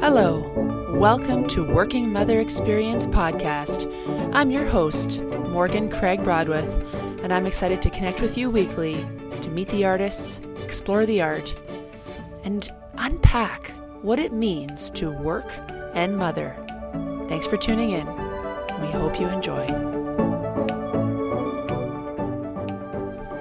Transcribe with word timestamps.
Hello, 0.00 0.48
welcome 0.94 1.44
to 1.48 1.64
Working 1.64 2.12
Mother 2.12 2.38
Experience 2.38 3.08
podcast. 3.08 3.90
I'm 4.32 4.52
your 4.52 4.64
host, 4.64 5.20
Morgan 5.48 5.90
Craig 5.90 6.20
Broadwith, 6.22 6.84
and 7.24 7.32
I'm 7.32 7.46
excited 7.46 7.82
to 7.82 7.90
connect 7.90 8.20
with 8.20 8.38
you 8.38 8.48
weekly 8.48 9.04
to 9.40 9.50
meet 9.50 9.66
the 9.70 9.84
artists, 9.86 10.40
explore 10.62 11.04
the 11.04 11.20
art, 11.20 11.52
and 12.44 12.70
unpack 12.98 13.72
what 14.02 14.20
it 14.20 14.32
means 14.32 14.90
to 14.90 15.10
work 15.10 15.52
and 15.94 16.16
mother. 16.16 16.54
Thanks 17.28 17.48
for 17.48 17.56
tuning 17.56 17.90
in. 17.90 18.06
We 18.80 18.86
hope 18.92 19.18
you 19.18 19.26
enjoy. 19.26 19.66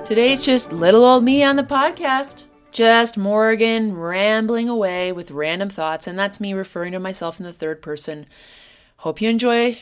Today 0.05 0.33
it's 0.33 0.43
just 0.43 0.73
little 0.73 1.05
old 1.05 1.23
me 1.23 1.43
on 1.43 1.55
the 1.55 1.61
podcast. 1.61 2.45
Just 2.73 3.17
Morgan 3.17 3.95
rambling 3.95 4.67
away 4.67 5.11
with 5.11 5.29
random 5.29 5.69
thoughts, 5.69 6.07
and 6.07 6.17
that's 6.17 6.39
me 6.39 6.53
referring 6.53 6.91
to 6.93 6.99
myself 6.99 7.39
in 7.39 7.45
the 7.45 7.53
third 7.53 7.83
person. 7.83 8.25
Hope 8.97 9.21
you 9.21 9.29
enjoy 9.29 9.77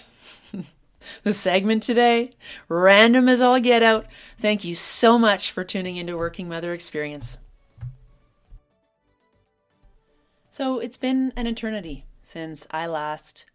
the 1.23 1.31
segment 1.31 1.84
today. 1.84 2.31
Random 2.67 3.30
as 3.30 3.41
all 3.41 3.62
get 3.62 3.81
out. 3.81 4.08
Thank 4.38 4.66
you 4.66 4.76
so 4.76 5.17
much 5.17 5.52
for 5.52 5.64
tuning 5.64 5.95
into 5.95 6.17
Working 6.17 6.50
Mother 6.50 6.73
Experience. 6.73 7.38
So 10.50 10.80
it's 10.80 10.98
been 10.98 11.31
an 11.38 11.48
eternity 11.48 12.03
since 12.22 12.67
I 12.72 12.88
last 12.88 13.45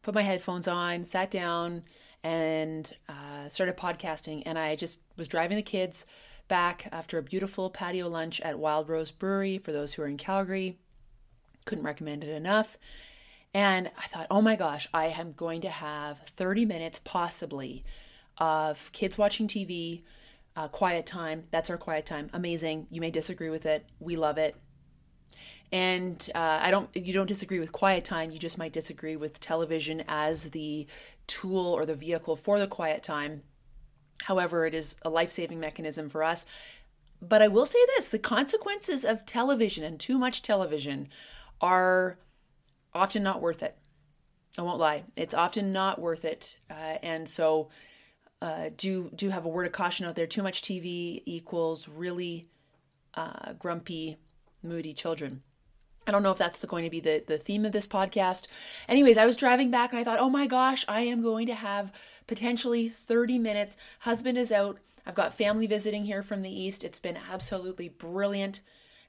put 0.00 0.14
my 0.14 0.22
headphones 0.22 0.66
on, 0.66 1.04
sat 1.04 1.30
down, 1.30 1.82
and 2.24 2.90
uh, 3.06 3.50
started 3.50 3.76
podcasting. 3.76 4.42
And 4.46 4.58
I 4.58 4.76
just 4.76 5.02
was 5.18 5.28
driving 5.28 5.58
the 5.58 5.62
kids 5.62 6.06
back 6.48 6.88
after 6.92 7.18
a 7.18 7.22
beautiful 7.22 7.70
patio 7.70 8.08
lunch 8.08 8.40
at 8.40 8.58
Wild 8.58 8.88
Rose 8.88 9.10
Brewery 9.10 9.58
for 9.58 9.72
those 9.72 9.94
who 9.94 10.02
are 10.02 10.06
in 10.06 10.16
Calgary. 10.16 10.78
Couldn't 11.64 11.84
recommend 11.84 12.24
it 12.24 12.30
enough. 12.30 12.78
And 13.52 13.90
I 13.98 14.06
thought, 14.06 14.26
oh 14.30 14.42
my 14.42 14.54
gosh, 14.54 14.86
I 14.92 15.06
am 15.06 15.32
going 15.32 15.60
to 15.62 15.70
have 15.70 16.18
30 16.20 16.64
minutes 16.64 16.98
possibly 16.98 17.82
of 18.38 18.90
kids 18.92 19.16
watching 19.16 19.48
TV, 19.48 20.02
uh, 20.54 20.68
quiet 20.68 21.06
time. 21.06 21.44
That's 21.50 21.70
our 21.70 21.78
quiet 21.78 22.06
time. 22.06 22.28
Amazing. 22.32 22.86
You 22.90 23.00
may 23.00 23.10
disagree 23.10 23.50
with 23.50 23.64
it. 23.66 23.86
We 23.98 24.16
love 24.16 24.38
it. 24.38 24.56
And 25.72 26.28
uh, 26.34 26.60
I 26.62 26.70
don't, 26.70 26.90
you 26.94 27.12
don't 27.12 27.26
disagree 27.26 27.58
with 27.58 27.72
quiet 27.72 28.04
time. 28.04 28.30
You 28.30 28.38
just 28.38 28.58
might 28.58 28.72
disagree 28.72 29.16
with 29.16 29.40
television 29.40 30.04
as 30.06 30.50
the 30.50 30.86
tool 31.26 31.72
or 31.72 31.86
the 31.86 31.94
vehicle 31.94 32.36
for 32.36 32.58
the 32.58 32.68
quiet 32.68 33.02
time 33.02 33.42
However, 34.26 34.66
it 34.66 34.74
is 34.74 34.96
a 35.02 35.08
life 35.08 35.30
saving 35.30 35.60
mechanism 35.60 36.08
for 36.08 36.24
us. 36.24 36.44
But 37.22 37.42
I 37.42 37.48
will 37.48 37.64
say 37.64 37.78
this 37.94 38.08
the 38.08 38.18
consequences 38.18 39.04
of 39.04 39.24
television 39.24 39.84
and 39.84 40.00
too 40.00 40.18
much 40.18 40.42
television 40.42 41.08
are 41.60 42.18
often 42.92 43.22
not 43.22 43.40
worth 43.40 43.62
it. 43.62 43.78
I 44.58 44.62
won't 44.62 44.80
lie. 44.80 45.04
It's 45.14 45.32
often 45.32 45.72
not 45.72 46.00
worth 46.00 46.24
it. 46.24 46.58
Uh, 46.68 46.98
and 47.04 47.28
so, 47.28 47.68
uh, 48.42 48.70
do 48.76 49.12
do 49.14 49.30
have 49.30 49.44
a 49.44 49.48
word 49.48 49.66
of 49.66 49.72
caution 49.72 50.04
out 50.04 50.16
there. 50.16 50.26
Too 50.26 50.42
much 50.42 50.60
TV 50.60 51.22
equals 51.24 51.88
really 51.88 52.46
uh, 53.14 53.52
grumpy, 53.52 54.16
moody 54.60 54.92
children. 54.92 55.42
I 56.04 56.10
don't 56.10 56.22
know 56.24 56.32
if 56.32 56.38
that's 56.38 56.58
the, 56.58 56.66
going 56.66 56.84
to 56.84 56.90
be 56.90 57.00
the, 57.00 57.22
the 57.26 57.38
theme 57.38 57.64
of 57.64 57.72
this 57.72 57.86
podcast. 57.86 58.46
Anyways, 58.88 59.18
I 59.18 59.26
was 59.26 59.36
driving 59.36 59.70
back 59.70 59.92
and 59.92 59.98
I 59.98 60.04
thought, 60.04 60.20
oh 60.20 60.30
my 60.30 60.46
gosh, 60.46 60.84
I 60.86 61.02
am 61.02 61.22
going 61.22 61.46
to 61.48 61.54
have 61.54 61.92
potentially 62.26 62.88
30 62.88 63.38
minutes. 63.38 63.76
Husband 64.00 64.36
is 64.36 64.52
out. 64.52 64.78
I've 65.06 65.14
got 65.14 65.34
family 65.34 65.66
visiting 65.66 66.04
here 66.06 66.22
from 66.22 66.42
the 66.42 66.50
east. 66.50 66.84
It's 66.84 66.98
been 66.98 67.18
absolutely 67.30 67.88
brilliant. 67.88 68.60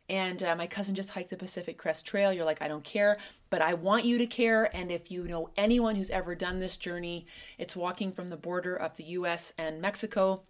And 0.10 0.42
uh, 0.42 0.56
my 0.56 0.68
cousin 0.68 0.96
just 0.96 1.12
hiked 1.12 1.32
the 1.32 1.38
Pacific 1.38 1.78
Crest 1.78 2.06
Trail. 2.06 2.32
You're 2.32 2.46
like, 2.46 2.62
I 2.62 2.68
don't 2.68 2.84
care, 2.84 3.18
but 3.50 3.62
I 3.62 3.74
want 3.74 4.06
you 4.06 4.18
to 4.18 4.26
care. 4.26 4.74
And 4.76 4.90
if 4.92 5.12
you 5.12 5.24
know 5.24 5.50
anyone 5.58 5.96
who's 5.96 6.12
ever 6.12 6.34
done 6.34 6.60
this 6.60 6.78
journey, 6.78 7.26
it's 7.58 7.76
walking 7.76 8.12
from 8.12 8.30
the 8.30 8.38
border 8.38 8.76
of 8.76 8.96
the 8.96 9.04
US 9.04 9.54
and 9.58 9.82
Mexico 9.82 10.44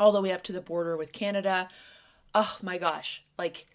all 0.00 0.10
the 0.10 0.20
way 0.20 0.32
up 0.32 0.42
to 0.44 0.52
the 0.52 0.60
border 0.60 0.96
with 0.96 1.12
Canada. 1.12 1.68
Oh 2.34 2.58
my 2.62 2.78
gosh, 2.78 3.24
like 3.38 3.66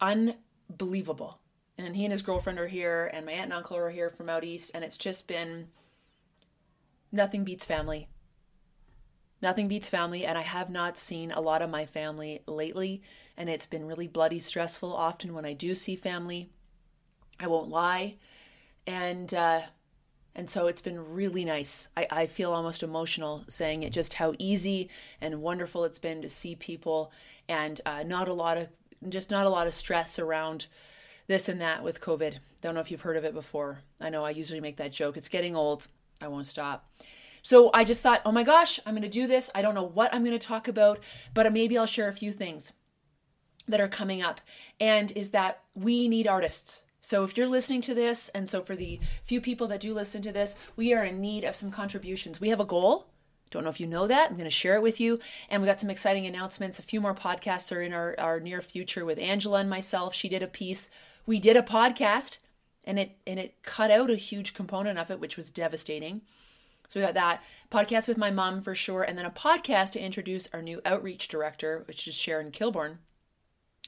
unbelievable. 0.00 1.40
And 1.76 1.96
he 1.96 2.04
and 2.04 2.12
his 2.12 2.22
girlfriend 2.22 2.58
are 2.58 2.68
here, 2.68 3.10
and 3.12 3.24
my 3.24 3.32
aunt 3.32 3.44
and 3.44 3.52
uncle 3.54 3.76
are 3.76 3.90
here 3.90 4.10
from 4.10 4.28
out 4.28 4.44
east. 4.44 4.70
And 4.74 4.84
it's 4.84 4.98
just 4.98 5.26
been 5.26 5.68
nothing 7.12 7.44
beats 7.44 7.64
family. 7.64 8.08
Nothing 9.42 9.68
beats 9.68 9.88
family, 9.88 10.24
and 10.24 10.36
I 10.36 10.42
have 10.42 10.68
not 10.68 10.98
seen 10.98 11.30
a 11.30 11.40
lot 11.40 11.62
of 11.62 11.70
my 11.70 11.86
family 11.86 12.42
lately, 12.46 13.02
and 13.36 13.48
it's 13.48 13.66
been 13.66 13.86
really 13.86 14.06
bloody 14.06 14.38
stressful 14.38 14.94
often 14.94 15.32
when 15.32 15.46
I 15.46 15.54
do 15.54 15.74
see 15.74 15.96
family. 15.96 16.50
I 17.38 17.46
won't 17.46 17.70
lie. 17.70 18.16
And 18.86 19.32
uh, 19.32 19.62
and 20.34 20.48
so 20.48 20.66
it's 20.66 20.82
been 20.82 21.14
really 21.14 21.44
nice. 21.44 21.88
I, 21.96 22.06
I 22.10 22.26
feel 22.26 22.52
almost 22.52 22.82
emotional 22.82 23.44
saying 23.48 23.82
it, 23.82 23.92
just 23.92 24.14
how 24.14 24.34
easy 24.38 24.88
and 25.20 25.42
wonderful 25.42 25.84
it's 25.84 25.98
been 25.98 26.22
to 26.22 26.28
see 26.28 26.54
people, 26.54 27.12
and 27.48 27.80
uh, 27.84 28.02
not 28.04 28.28
a 28.28 28.32
lot 28.32 28.58
of 28.58 28.68
just 29.08 29.30
not 29.30 29.46
a 29.46 29.50
lot 29.50 29.66
of 29.66 29.74
stress 29.74 30.18
around 30.18 30.66
this 31.26 31.48
and 31.48 31.60
that 31.60 31.82
with 31.82 32.00
COVID. 32.00 32.38
Don't 32.60 32.74
know 32.74 32.80
if 32.80 32.90
you've 32.90 33.00
heard 33.00 33.16
of 33.16 33.24
it 33.24 33.32
before. 33.32 33.80
I 34.00 34.10
know 34.10 34.24
I 34.24 34.30
usually 34.30 34.60
make 34.60 34.76
that 34.76 34.92
joke. 34.92 35.16
It's 35.16 35.28
getting 35.28 35.56
old. 35.56 35.88
I 36.20 36.28
won't 36.28 36.46
stop. 36.46 36.90
So 37.42 37.70
I 37.72 37.84
just 37.84 38.02
thought, 38.02 38.20
oh 38.24 38.32
my 38.32 38.42
gosh, 38.42 38.78
I'm 38.84 38.94
going 38.94 39.02
to 39.02 39.08
do 39.08 39.26
this. 39.26 39.50
I 39.54 39.62
don't 39.62 39.74
know 39.74 39.86
what 39.86 40.12
I'm 40.12 40.24
going 40.24 40.38
to 40.38 40.46
talk 40.46 40.68
about, 40.68 41.00
but 41.32 41.50
maybe 41.52 41.78
I'll 41.78 41.86
share 41.86 42.08
a 42.08 42.12
few 42.12 42.32
things 42.32 42.72
that 43.66 43.80
are 43.80 43.88
coming 43.88 44.20
up. 44.22 44.40
And 44.78 45.12
is 45.16 45.30
that 45.30 45.60
we 45.74 46.08
need 46.08 46.26
artists. 46.26 46.82
So 47.00 47.24
if 47.24 47.36
you're 47.36 47.48
listening 47.48 47.80
to 47.82 47.94
this, 47.94 48.28
and 48.30 48.48
so 48.48 48.60
for 48.60 48.76
the 48.76 49.00
few 49.22 49.40
people 49.40 49.66
that 49.68 49.80
do 49.80 49.94
listen 49.94 50.20
to 50.22 50.32
this, 50.32 50.54
we 50.76 50.92
are 50.92 51.04
in 51.04 51.20
need 51.20 51.44
of 51.44 51.56
some 51.56 51.70
contributions. 51.70 52.40
We 52.40 52.50
have 52.50 52.60
a 52.60 52.64
goal. 52.64 53.06
Don't 53.50 53.64
know 53.64 53.70
if 53.70 53.80
you 53.80 53.86
know 53.86 54.06
that. 54.06 54.30
I'm 54.30 54.36
going 54.36 54.44
to 54.44 54.50
share 54.50 54.76
it 54.76 54.82
with 54.82 55.00
you. 55.00 55.18
And 55.48 55.62
we 55.62 55.66
got 55.66 55.80
some 55.80 55.90
exciting 55.90 56.26
announcements. 56.26 56.78
A 56.78 56.82
few 56.82 57.00
more 57.00 57.14
podcasts 57.14 57.74
are 57.74 57.80
in 57.80 57.92
our, 57.92 58.14
our 58.18 58.38
near 58.38 58.60
future 58.60 59.04
with 59.04 59.18
Angela 59.18 59.60
and 59.60 59.70
myself. 59.70 60.14
She 60.14 60.28
did 60.28 60.42
a 60.42 60.46
piece. 60.46 60.90
We 61.26 61.40
did 61.40 61.56
a 61.56 61.62
podcast 61.62 62.38
and 62.84 62.98
it 62.98 63.16
and 63.26 63.38
it 63.38 63.62
cut 63.62 63.90
out 63.90 64.10
a 64.10 64.16
huge 64.16 64.54
component 64.54 64.98
of 64.98 65.10
it, 65.10 65.20
which 65.20 65.36
was 65.36 65.50
devastating. 65.50 66.22
So 66.88 66.98
we 66.98 67.06
got 67.06 67.14
that 67.14 67.42
podcast 67.70 68.08
with 68.08 68.18
my 68.18 68.30
mom 68.32 68.60
for 68.60 68.74
sure, 68.74 69.02
and 69.02 69.16
then 69.16 69.24
a 69.24 69.30
podcast 69.30 69.92
to 69.92 70.00
introduce 70.00 70.48
our 70.52 70.60
new 70.60 70.80
outreach 70.84 71.28
director, 71.28 71.84
which 71.86 72.08
is 72.08 72.14
Sharon 72.14 72.50
Kilborn. 72.50 72.96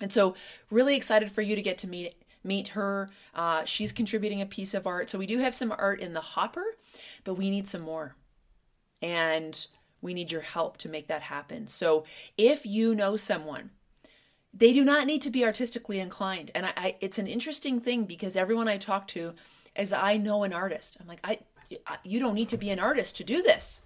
And 0.00 0.12
so 0.12 0.34
really 0.70 0.96
excited 0.96 1.30
for 1.32 1.42
you 1.42 1.56
to 1.56 1.62
get 1.62 1.78
to 1.78 1.88
meet 1.88 2.14
meet 2.44 2.68
her. 2.68 3.08
Uh, 3.34 3.64
she's 3.64 3.92
contributing 3.92 4.40
a 4.40 4.46
piece 4.46 4.74
of 4.74 4.86
art. 4.86 5.10
So 5.10 5.18
we 5.18 5.26
do 5.26 5.38
have 5.38 5.54
some 5.54 5.72
art 5.72 6.00
in 6.00 6.12
the 6.12 6.20
hopper, 6.20 6.64
but 7.24 7.34
we 7.34 7.50
need 7.50 7.68
some 7.68 7.82
more. 7.82 8.16
And 9.00 9.66
we 10.00 10.14
need 10.14 10.32
your 10.32 10.42
help 10.42 10.76
to 10.78 10.88
make 10.88 11.06
that 11.08 11.22
happen. 11.22 11.66
So 11.66 12.04
if 12.36 12.66
you 12.66 12.94
know 12.94 13.16
someone, 13.16 13.70
they 14.54 14.72
do 14.72 14.84
not 14.84 15.06
need 15.06 15.22
to 15.22 15.30
be 15.30 15.44
artistically 15.44 15.98
inclined. 15.98 16.50
And 16.54 16.66
I, 16.66 16.72
I 16.76 16.96
it's 17.00 17.18
an 17.18 17.26
interesting 17.26 17.80
thing 17.80 18.04
because 18.04 18.36
everyone 18.36 18.68
I 18.68 18.76
talk 18.76 19.08
to 19.08 19.34
is 19.76 19.92
I 19.92 20.16
know 20.16 20.44
an 20.44 20.52
artist. 20.52 20.96
I'm 21.00 21.06
like, 21.06 21.20
I 21.24 21.38
you 22.04 22.20
don't 22.20 22.34
need 22.34 22.50
to 22.50 22.58
be 22.58 22.70
an 22.70 22.78
artist 22.78 23.16
to 23.16 23.24
do 23.24 23.42
this. 23.42 23.82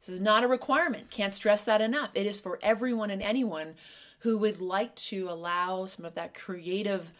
This 0.00 0.08
is 0.14 0.20
not 0.20 0.44
a 0.44 0.48
requirement. 0.48 1.10
Can't 1.10 1.34
stress 1.34 1.64
that 1.64 1.80
enough. 1.80 2.10
It 2.14 2.26
is 2.26 2.40
for 2.40 2.58
everyone 2.62 3.10
and 3.10 3.22
anyone 3.22 3.74
who 4.20 4.38
would 4.38 4.60
like 4.60 4.94
to 4.94 5.28
allow 5.28 5.86
some 5.86 6.04
of 6.04 6.14
that 6.14 6.34
creative 6.34 7.10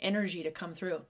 energy 0.00 0.42
to 0.42 0.50
come 0.50 0.74
through. 0.74 1.02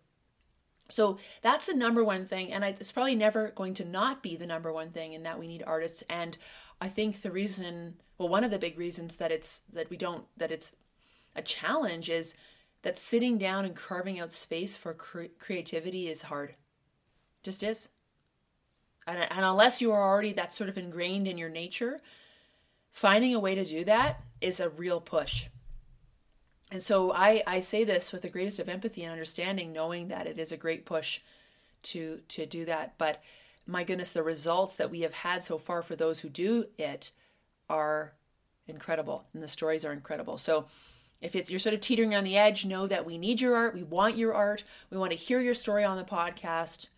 So 0.89 1.19
that's 1.41 1.67
the 1.67 1.75
number 1.75 2.05
one 2.05 2.27
thing. 2.27 2.53
And 2.53 2.63
it's 2.65 2.93
probably 2.93 3.15
never 3.15 3.51
going 3.51 3.75
to 3.75 3.85
not 3.85 4.23
be 4.23 4.37
the 4.37 4.47
number 4.47 4.73
one 4.73 4.91
thing 4.91 5.15
in 5.15 5.23
that 5.23 5.39
we 5.39 5.49
need 5.49 5.65
artists. 5.67 6.05
And 6.09 6.37
I 6.81 6.89
think 6.89 7.23
the 7.23 7.31
reason, 7.31 7.95
well, 8.19 8.29
one 8.29 8.45
of 8.45 8.51
the 8.51 8.59
big 8.59 8.79
reasons 8.79 9.17
that 9.17 9.33
it's, 9.33 9.63
that 9.73 9.89
we 9.89 9.97
don't, 9.97 10.25
that 10.37 10.53
it's 10.53 10.77
a 11.35 11.43
challenge 11.43 12.11
is 12.11 12.35
that 12.83 12.99
sitting 12.99 13.39
down 13.39 13.65
and 13.65 13.77
carving 13.77 14.19
out 14.19 14.33
space 14.33 14.77
for 14.77 14.93
cre- 14.93 15.27
creativity 15.39 16.09
is 16.09 16.23
hard. 16.23 16.55
Just 17.43 17.63
is 17.63 17.89
and, 19.07 19.19
and 19.19 19.45
unless 19.45 19.81
you 19.81 19.93
are 19.93 20.03
already 20.03 20.33
that 20.33 20.55
sort 20.55 20.69
of 20.69 20.79
ingrained 20.79 21.27
in 21.27 21.39
your 21.39 21.49
nature, 21.49 22.01
finding 22.93 23.35
a 23.35 23.41
way 23.41 23.55
to 23.55 23.65
do 23.65 23.85
that 23.85 24.23
is 24.41 24.61
a 24.61 24.69
real 24.69 25.01
push. 25.01 25.47
And 26.71 26.83
so 26.83 27.13
I, 27.13 27.43
I 27.47 27.61
say 27.61 27.85
this 27.85 28.13
with 28.13 28.23
the 28.23 28.29
greatest 28.29 28.59
of 28.59 28.69
empathy 28.69 29.03
and 29.03 29.13
understanding, 29.13 29.73
knowing 29.73 30.09
that 30.09 30.27
it 30.27 30.39
is 30.39 30.53
a 30.53 30.57
great 30.57 30.87
push 30.87 31.21
to 31.83 32.21
to 32.29 32.47
do 32.47 32.65
that. 32.65 32.95
But 32.97 33.21
my 33.67 33.85
goodness, 33.85 34.13
the 34.13 34.23
results 34.23 34.77
that 34.77 34.91
we 34.91 35.01
have 35.01 35.13
had 35.13 35.45
so 35.45 35.59
far 35.59 35.83
for 35.83 35.97
those 35.97 36.21
who 36.21 36.29
do 36.29 36.67
it 36.79 37.11
are 37.69 38.15
incredible, 38.67 39.25
and 39.35 39.43
the 39.43 39.49
stories 39.49 39.85
are 39.85 39.93
incredible. 39.93 40.39
So 40.39 40.67
if 41.23 41.35
it's, 41.35 41.49
you're 41.49 41.59
sort 41.59 41.75
of 41.75 41.81
teetering 41.81 42.15
on 42.15 42.25
the 42.25 42.37
edge, 42.37 42.67
know 42.67 42.87
that 42.87 43.07
we 43.07 43.17
need 43.17 43.41
your 43.41 43.57
art. 43.57 43.75
We 43.75 43.83
want 43.83 44.19
your 44.19 44.35
art. 44.35 44.65
We 44.91 44.99
want 44.99 45.13
to 45.13 45.17
hear 45.17 45.41
your 45.41 45.55
story 45.55 45.85
on 45.85 45.97
the 45.97 46.05
podcast 46.05 46.89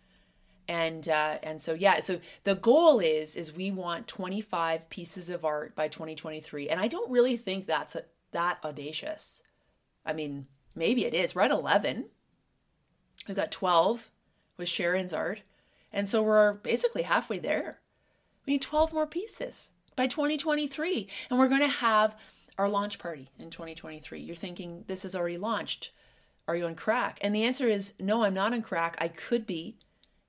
and 0.67 1.07
uh, 1.07 1.37
and 1.43 1.61
so 1.61 1.75
yeah 1.75 1.99
so 1.99 2.19
the 2.43 2.55
goal 2.55 2.97
is 2.99 3.35
is 3.35 3.53
we 3.53 3.69
want 3.69 4.07
25 4.07 4.89
pieces 4.89 5.29
of 5.29 5.45
art 5.45 5.75
by 5.75 5.87
2023 5.87 6.67
and 6.67 6.79
i 6.79 6.87
don't 6.87 7.11
really 7.11 7.37
think 7.37 7.67
that's 7.67 7.95
a, 7.95 8.01
that 8.31 8.57
audacious 8.63 9.43
I 10.05 10.13
mean, 10.13 10.45
maybe 10.75 11.05
it 11.05 11.13
is. 11.13 11.33
We're 11.33 11.41
at 11.41 11.51
11. 11.51 12.05
We've 13.27 13.35
got 13.35 13.51
12 13.51 14.11
with 14.57 14.69
Sharon's 14.69 15.13
art. 15.13 15.41
And 15.91 16.07
so 16.07 16.21
we're 16.21 16.53
basically 16.53 17.01
halfway 17.03 17.39
there. 17.39 17.79
We 18.45 18.53
need 18.53 18.61
12 18.61 18.93
more 18.93 19.07
pieces 19.07 19.71
by 19.95 20.07
2023. 20.07 21.07
And 21.29 21.39
we're 21.39 21.47
going 21.47 21.61
to 21.61 21.67
have 21.67 22.15
our 22.57 22.69
launch 22.69 22.99
party 22.99 23.29
in 23.37 23.49
2023. 23.49 24.19
You're 24.19 24.35
thinking 24.35 24.85
this 24.87 25.05
is 25.05 25.15
already 25.15 25.37
launched. 25.37 25.91
Are 26.47 26.55
you 26.55 26.65
on 26.65 26.75
crack? 26.75 27.17
And 27.21 27.33
the 27.33 27.43
answer 27.43 27.67
is 27.67 27.93
no, 27.99 28.23
I'm 28.23 28.33
not 28.33 28.53
on 28.53 28.61
crack. 28.61 28.95
I 28.99 29.07
could 29.07 29.45
be. 29.45 29.77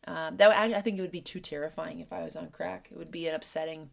Um, 0.08 0.36
that 0.36 0.50
I, 0.52 0.76
I 0.76 0.80
think 0.80 0.98
it 0.98 1.02
would 1.02 1.10
be 1.10 1.20
too 1.20 1.40
terrifying 1.40 1.98
if 1.98 2.12
I 2.12 2.22
was 2.22 2.36
on 2.36 2.50
crack. 2.50 2.88
It 2.92 2.96
would 2.96 3.10
be 3.10 3.26
an 3.26 3.34
upsetting 3.34 3.90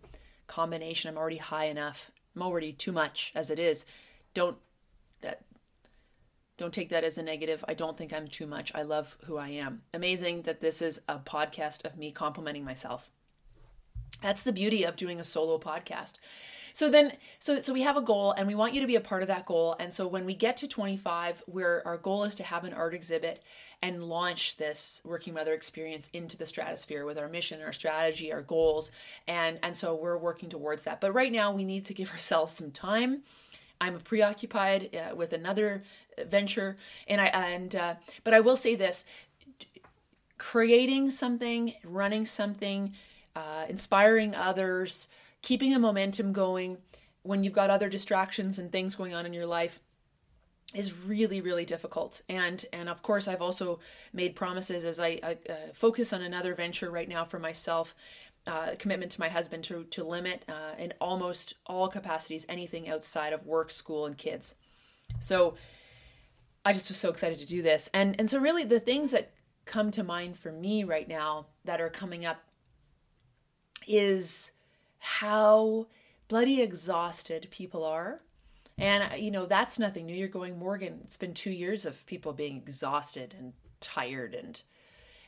combination. 0.47 1.09
I'm 1.09 1.17
already 1.17 1.37
high 1.37 1.65
enough. 1.65 2.11
I'm 2.35 2.43
already 2.43 2.71
too 2.71 2.91
much 2.91 3.31
as 3.35 3.49
it 3.49 3.59
is. 3.59 3.85
Don't 4.33 4.57
that 5.21 5.41
don't 6.57 6.73
take 6.73 6.89
that 6.89 7.03
as 7.03 7.17
a 7.17 7.23
negative. 7.23 7.65
I 7.67 7.73
don't 7.73 7.97
think 7.97 8.13
I'm 8.13 8.27
too 8.27 8.45
much. 8.45 8.71
I 8.75 8.83
love 8.83 9.17
who 9.25 9.37
I 9.37 9.49
am. 9.49 9.81
Amazing 9.93 10.43
that 10.43 10.61
this 10.61 10.81
is 10.81 11.01
a 11.07 11.17
podcast 11.17 11.83
of 11.83 11.97
me 11.97 12.11
complimenting 12.11 12.63
myself. 12.63 13.09
That's 14.23 14.41
the 14.41 14.53
beauty 14.53 14.83
of 14.83 14.95
doing 14.95 15.19
a 15.19 15.23
solo 15.23 15.59
podcast. 15.59 16.13
So 16.71 16.89
then 16.89 17.11
so 17.37 17.59
so 17.59 17.73
we 17.73 17.83
have 17.83 17.97
a 17.97 18.01
goal 18.01 18.31
and 18.31 18.47
we 18.47 18.55
want 18.55 18.73
you 18.73 18.81
to 18.81 18.87
be 18.87 18.95
a 18.95 19.01
part 19.01 19.21
of 19.21 19.27
that 19.27 19.45
goal. 19.45 19.75
And 19.79 19.93
so 19.93 20.07
when 20.07 20.25
we 20.25 20.33
get 20.33 20.57
to 20.57 20.67
25, 20.67 21.43
where 21.45 21.85
our 21.85 21.97
goal 21.97 22.23
is 22.23 22.33
to 22.35 22.43
have 22.43 22.63
an 22.63 22.73
art 22.73 22.93
exhibit 22.93 23.43
and 23.81 24.05
launch 24.05 24.55
this 24.55 25.01
working 25.03 25.33
mother 25.33 25.53
experience 25.53 26.09
into 26.13 26.37
the 26.37 26.45
stratosphere 26.45 27.05
with 27.05 27.17
our 27.17 27.27
mission, 27.27 27.61
our 27.61 27.73
strategy, 27.73 28.31
our 28.31 28.41
goals. 28.41 28.91
And 29.27 29.59
and 29.61 29.75
so 29.75 29.93
we're 29.93 30.17
working 30.17 30.49
towards 30.49 30.85
that. 30.85 31.01
But 31.01 31.11
right 31.11 31.31
now 31.31 31.51
we 31.51 31.65
need 31.65 31.85
to 31.85 31.93
give 31.93 32.09
ourselves 32.13 32.53
some 32.53 32.71
time. 32.71 33.23
I'm 33.81 33.99
preoccupied 33.99 34.95
uh, 34.95 35.13
with 35.15 35.33
another 35.33 35.83
venture 36.25 36.77
and 37.09 37.19
I 37.19 37.25
and 37.25 37.75
uh, 37.75 37.95
but 38.23 38.33
I 38.33 38.39
will 38.39 38.55
say 38.55 38.75
this 38.75 39.03
creating 40.37 41.11
something, 41.11 41.73
running 41.83 42.25
something, 42.25 42.93
uh, 43.35 43.65
inspiring 43.69 44.35
others, 44.35 45.07
keeping 45.41 45.73
a 45.73 45.79
momentum 45.79 46.33
going 46.33 46.77
when 47.23 47.43
you've 47.43 47.53
got 47.53 47.69
other 47.69 47.89
distractions 47.89 48.59
and 48.59 48.71
things 48.71 48.95
going 48.95 49.13
on 49.13 49.25
in 49.25 49.33
your 49.33 49.45
life 49.45 49.79
is 50.73 50.93
really 50.93 51.39
really 51.39 51.65
difficult. 51.65 52.21
And 52.27 52.65
and 52.73 52.89
of 52.89 53.01
course 53.01 53.27
i've 53.27 53.41
also 53.41 53.79
made 54.11 54.35
promises 54.35 54.85
as 54.85 54.99
i, 54.99 55.19
I 55.23 55.37
uh, 55.49 55.55
focus 55.73 56.11
on 56.13 56.21
another 56.21 56.55
venture 56.55 56.89
right 56.89 57.07
now 57.07 57.23
for 57.23 57.39
myself 57.39 57.95
uh, 58.45 58.75
commitment 58.77 59.11
to 59.13 59.19
my 59.19 59.29
husband 59.29 59.63
to 59.65 59.85
to 59.85 60.03
limit 60.03 60.43
uh, 60.49 60.75
in 60.77 60.93
almost 60.99 61.55
all 61.65 61.87
capacities 61.87 62.45
anything 62.49 62.89
outside 62.89 63.33
of 63.33 63.45
work 63.45 63.71
school 63.71 64.05
and 64.05 64.17
kids. 64.17 64.55
So 65.19 65.55
i 66.65 66.73
just 66.73 66.89
was 66.89 66.97
so 66.97 67.09
excited 67.09 67.39
to 67.39 67.45
do 67.45 67.61
this. 67.61 67.89
And 67.93 68.15
and 68.19 68.29
so 68.29 68.39
really 68.39 68.63
the 68.63 68.79
things 68.79 69.11
that 69.11 69.31
come 69.65 69.91
to 69.91 70.03
mind 70.03 70.37
for 70.37 70.51
me 70.51 70.83
right 70.83 71.07
now 71.07 71.45
that 71.63 71.79
are 71.79 71.89
coming 71.89 72.25
up 72.25 72.43
is 73.87 74.51
how 74.99 75.87
bloody 76.27 76.61
exhausted 76.61 77.47
people 77.51 77.83
are 77.83 78.21
and, 78.77 79.03
uh, 79.11 79.15
you 79.15 79.29
know, 79.29 79.45
that's 79.45 79.77
nothing 79.77 80.05
new. 80.05 80.15
You're 80.15 80.27
going, 80.27 80.57
Morgan, 80.57 81.01
it's 81.03 81.17
been 81.17 81.33
two 81.33 81.51
years 81.51 81.85
of 81.85 82.05
people 82.05 82.33
being 82.33 82.57
exhausted 82.57 83.35
and 83.37 83.53
tired 83.79 84.33
and 84.33 84.61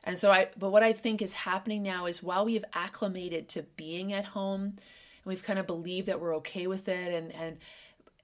and 0.02 0.18
so 0.18 0.32
I 0.32 0.48
but 0.58 0.70
what 0.70 0.82
I 0.82 0.94
think 0.94 1.22
is 1.22 1.34
happening 1.34 1.84
now 1.84 2.06
is 2.06 2.24
while 2.24 2.46
we 2.46 2.54
have 2.54 2.64
acclimated 2.74 3.50
to 3.50 3.64
being 3.64 4.14
at 4.14 4.26
home 4.28 4.62
and 4.62 5.26
we've 5.26 5.44
kind 5.44 5.60
of 5.60 5.68
believed 5.68 6.08
that 6.08 6.22
we're 6.22 6.36
okay 6.38 6.66
with 6.66 6.88
it 6.88 7.14
and 7.14 7.34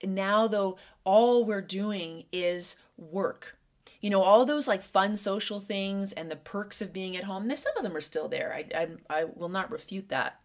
and 0.02 0.16
now 0.16 0.48
though 0.48 0.78
all 1.04 1.44
we're 1.44 1.60
doing 1.60 2.26
is 2.32 2.78
work. 2.98 3.58
You 4.02 4.10
know, 4.10 4.24
all 4.24 4.46
those 4.46 4.68
like 4.68 4.82
fun 4.82 5.16
social 5.16 5.60
things 5.60 6.12
and 6.12 6.30
the 6.30 6.36
perks 6.36 6.82
of 6.82 6.92
being 6.92 7.16
at 7.16 7.24
home, 7.26 7.56
some 7.56 7.78
of 7.78 7.84
them 7.84 7.96
are 7.96 8.02
still 8.02 8.28
there. 8.28 8.54
I 8.54 8.66
I, 9.10 9.22
I 9.22 9.24
will 9.24 9.50
not 9.50 9.72
refute 9.72 10.10
that. 10.10 10.42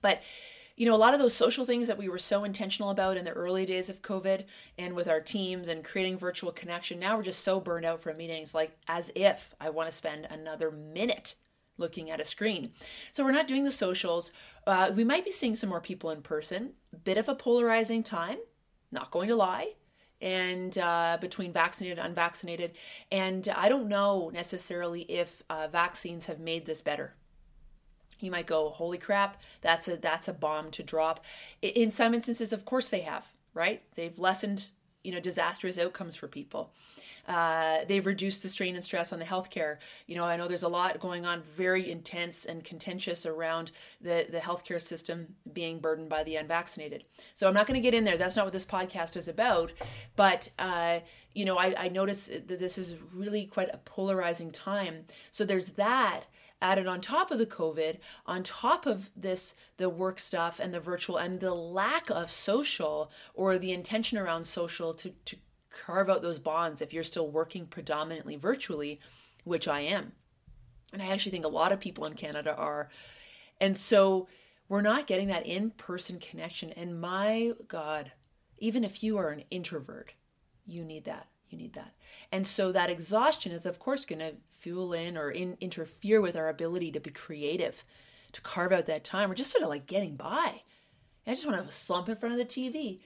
But 0.00 0.22
you 0.78 0.86
know, 0.86 0.94
a 0.94 0.96
lot 0.96 1.12
of 1.12 1.18
those 1.18 1.34
social 1.34 1.66
things 1.66 1.88
that 1.88 1.98
we 1.98 2.08
were 2.08 2.20
so 2.20 2.44
intentional 2.44 2.90
about 2.90 3.16
in 3.16 3.24
the 3.24 3.32
early 3.32 3.66
days 3.66 3.90
of 3.90 4.00
COVID 4.00 4.44
and 4.78 4.94
with 4.94 5.08
our 5.08 5.20
teams 5.20 5.66
and 5.66 5.84
creating 5.84 6.16
virtual 6.18 6.52
connection, 6.52 7.00
now 7.00 7.16
we're 7.16 7.24
just 7.24 7.42
so 7.42 7.58
burned 7.58 7.84
out 7.84 8.00
from 8.00 8.16
meetings, 8.16 8.54
like 8.54 8.74
as 8.86 9.10
if 9.16 9.56
I 9.60 9.70
want 9.70 9.88
to 9.88 9.94
spend 9.94 10.28
another 10.30 10.70
minute 10.70 11.34
looking 11.78 12.10
at 12.10 12.20
a 12.20 12.24
screen. 12.24 12.70
So 13.10 13.24
we're 13.24 13.32
not 13.32 13.48
doing 13.48 13.64
the 13.64 13.72
socials. 13.72 14.30
Uh, 14.68 14.92
we 14.94 15.02
might 15.02 15.24
be 15.24 15.32
seeing 15.32 15.56
some 15.56 15.70
more 15.70 15.80
people 15.80 16.10
in 16.10 16.22
person. 16.22 16.74
Bit 17.02 17.18
of 17.18 17.28
a 17.28 17.34
polarizing 17.34 18.04
time, 18.04 18.38
not 18.92 19.10
going 19.10 19.28
to 19.28 19.36
lie 19.36 19.72
and 20.20 20.76
uh, 20.78 21.18
between 21.20 21.52
vaccinated 21.52 21.98
and 21.98 22.08
unvaccinated. 22.08 22.72
And 23.10 23.48
I 23.48 23.68
don't 23.68 23.88
know 23.88 24.30
necessarily 24.32 25.02
if 25.02 25.42
uh, 25.48 25.68
vaccines 25.68 26.26
have 26.26 26.40
made 26.40 26.66
this 26.66 26.82
better. 26.82 27.14
You 28.20 28.32
might 28.32 28.46
go 28.46 28.70
holy 28.70 28.98
crap 28.98 29.40
that's 29.60 29.86
a 29.86 29.96
that's 29.96 30.26
a 30.26 30.32
bomb 30.32 30.72
to 30.72 30.82
drop. 30.82 31.24
In 31.62 31.90
some 31.92 32.14
instances 32.14 32.52
of 32.52 32.64
course 32.64 32.88
they 32.88 33.02
have 33.02 33.32
right? 33.58 33.82
They've 33.94 34.18
lessened 34.18 34.66
you 35.04 35.12
know 35.12 35.20
disastrous 35.20 35.78
outcomes 35.78 36.16
for 36.16 36.28
people 36.28 36.72
uh, 37.28 37.84
they've 37.86 38.06
reduced 38.06 38.42
the 38.42 38.48
strain 38.48 38.74
and 38.74 38.82
stress 38.82 39.12
on 39.12 39.18
the 39.18 39.24
healthcare. 39.24 39.76
You 40.06 40.16
know, 40.16 40.24
I 40.24 40.36
know 40.36 40.48
there's 40.48 40.62
a 40.62 40.68
lot 40.68 40.98
going 40.98 41.26
on, 41.26 41.42
very 41.42 41.90
intense 41.90 42.46
and 42.46 42.64
contentious 42.64 43.26
around 43.26 43.70
the 44.00 44.26
the 44.28 44.38
healthcare 44.38 44.80
system 44.80 45.36
being 45.52 45.78
burdened 45.78 46.08
by 46.08 46.24
the 46.24 46.36
unvaccinated. 46.36 47.04
So 47.34 47.46
I'm 47.46 47.54
not 47.54 47.66
going 47.66 47.80
to 47.80 47.84
get 47.84 47.94
in 47.94 48.04
there. 48.04 48.16
That's 48.16 48.34
not 48.34 48.46
what 48.46 48.54
this 48.54 48.66
podcast 48.66 49.16
is 49.16 49.28
about. 49.28 49.72
But 50.16 50.50
uh, 50.58 51.00
you 51.34 51.44
know, 51.44 51.58
I, 51.58 51.74
I 51.84 51.88
notice 51.88 52.26
that 52.26 52.48
this 52.48 52.78
is 52.78 52.96
really 53.12 53.44
quite 53.44 53.68
a 53.72 53.78
polarizing 53.78 54.50
time. 54.50 55.04
So 55.30 55.44
there's 55.44 55.70
that 55.70 56.24
added 56.60 56.86
on 56.86 57.00
top 57.00 57.30
of 57.30 57.38
the 57.38 57.46
COVID, 57.46 57.98
on 58.26 58.42
top 58.42 58.86
of 58.86 59.10
this, 59.16 59.54
the 59.76 59.88
work 59.88 60.18
stuff 60.18 60.58
and 60.58 60.74
the 60.74 60.80
virtual 60.80 61.16
and 61.16 61.40
the 61.40 61.54
lack 61.54 62.10
of 62.10 62.30
social 62.30 63.10
or 63.34 63.58
the 63.58 63.70
intention 63.70 64.18
around 64.18 64.44
social 64.44 64.92
to, 64.94 65.12
to 65.24 65.36
carve 65.70 66.08
out 66.08 66.22
those 66.22 66.38
bonds 66.38 66.80
if 66.80 66.92
you're 66.92 67.02
still 67.02 67.28
working 67.28 67.66
predominantly 67.66 68.36
virtually, 68.36 69.00
which 69.44 69.68
I 69.68 69.80
am. 69.80 70.12
And 70.92 71.02
I 71.02 71.08
actually 71.08 71.32
think 71.32 71.44
a 71.44 71.48
lot 71.48 71.72
of 71.72 71.80
people 71.80 72.04
in 72.04 72.14
Canada 72.14 72.54
are. 72.56 72.88
And 73.60 73.76
so 73.76 74.28
we're 74.68 74.80
not 74.80 75.06
getting 75.06 75.28
that 75.28 75.46
in 75.46 75.70
person 75.70 76.18
connection. 76.18 76.70
And 76.72 77.00
my 77.00 77.52
God, 77.66 78.12
even 78.58 78.84
if 78.84 79.02
you 79.02 79.18
are 79.18 79.30
an 79.30 79.44
introvert, 79.50 80.14
you 80.66 80.84
need 80.84 81.04
that. 81.04 81.28
You 81.48 81.58
need 81.58 81.74
that. 81.74 81.94
And 82.30 82.46
so 82.46 82.72
that 82.72 82.90
exhaustion 82.90 83.52
is, 83.52 83.64
of 83.64 83.78
course, 83.78 84.04
going 84.04 84.18
to 84.18 84.34
fuel 84.50 84.92
in 84.92 85.16
or 85.16 85.30
in, 85.30 85.56
interfere 85.60 86.20
with 86.20 86.36
our 86.36 86.48
ability 86.48 86.92
to 86.92 87.00
be 87.00 87.10
creative, 87.10 87.84
to 88.32 88.40
carve 88.42 88.72
out 88.72 88.86
that 88.86 89.04
time. 89.04 89.28
We're 89.28 89.34
just 89.34 89.52
sort 89.52 89.62
of 89.62 89.70
like 89.70 89.86
getting 89.86 90.16
by. 90.16 90.62
I 91.26 91.30
just 91.32 91.46
want 91.46 91.56
to 91.56 91.62
have 91.62 91.70
a 91.70 91.72
slump 91.72 92.08
in 92.08 92.16
front 92.16 92.38
of 92.38 92.38
the 92.38 92.44
TV. 92.44 93.00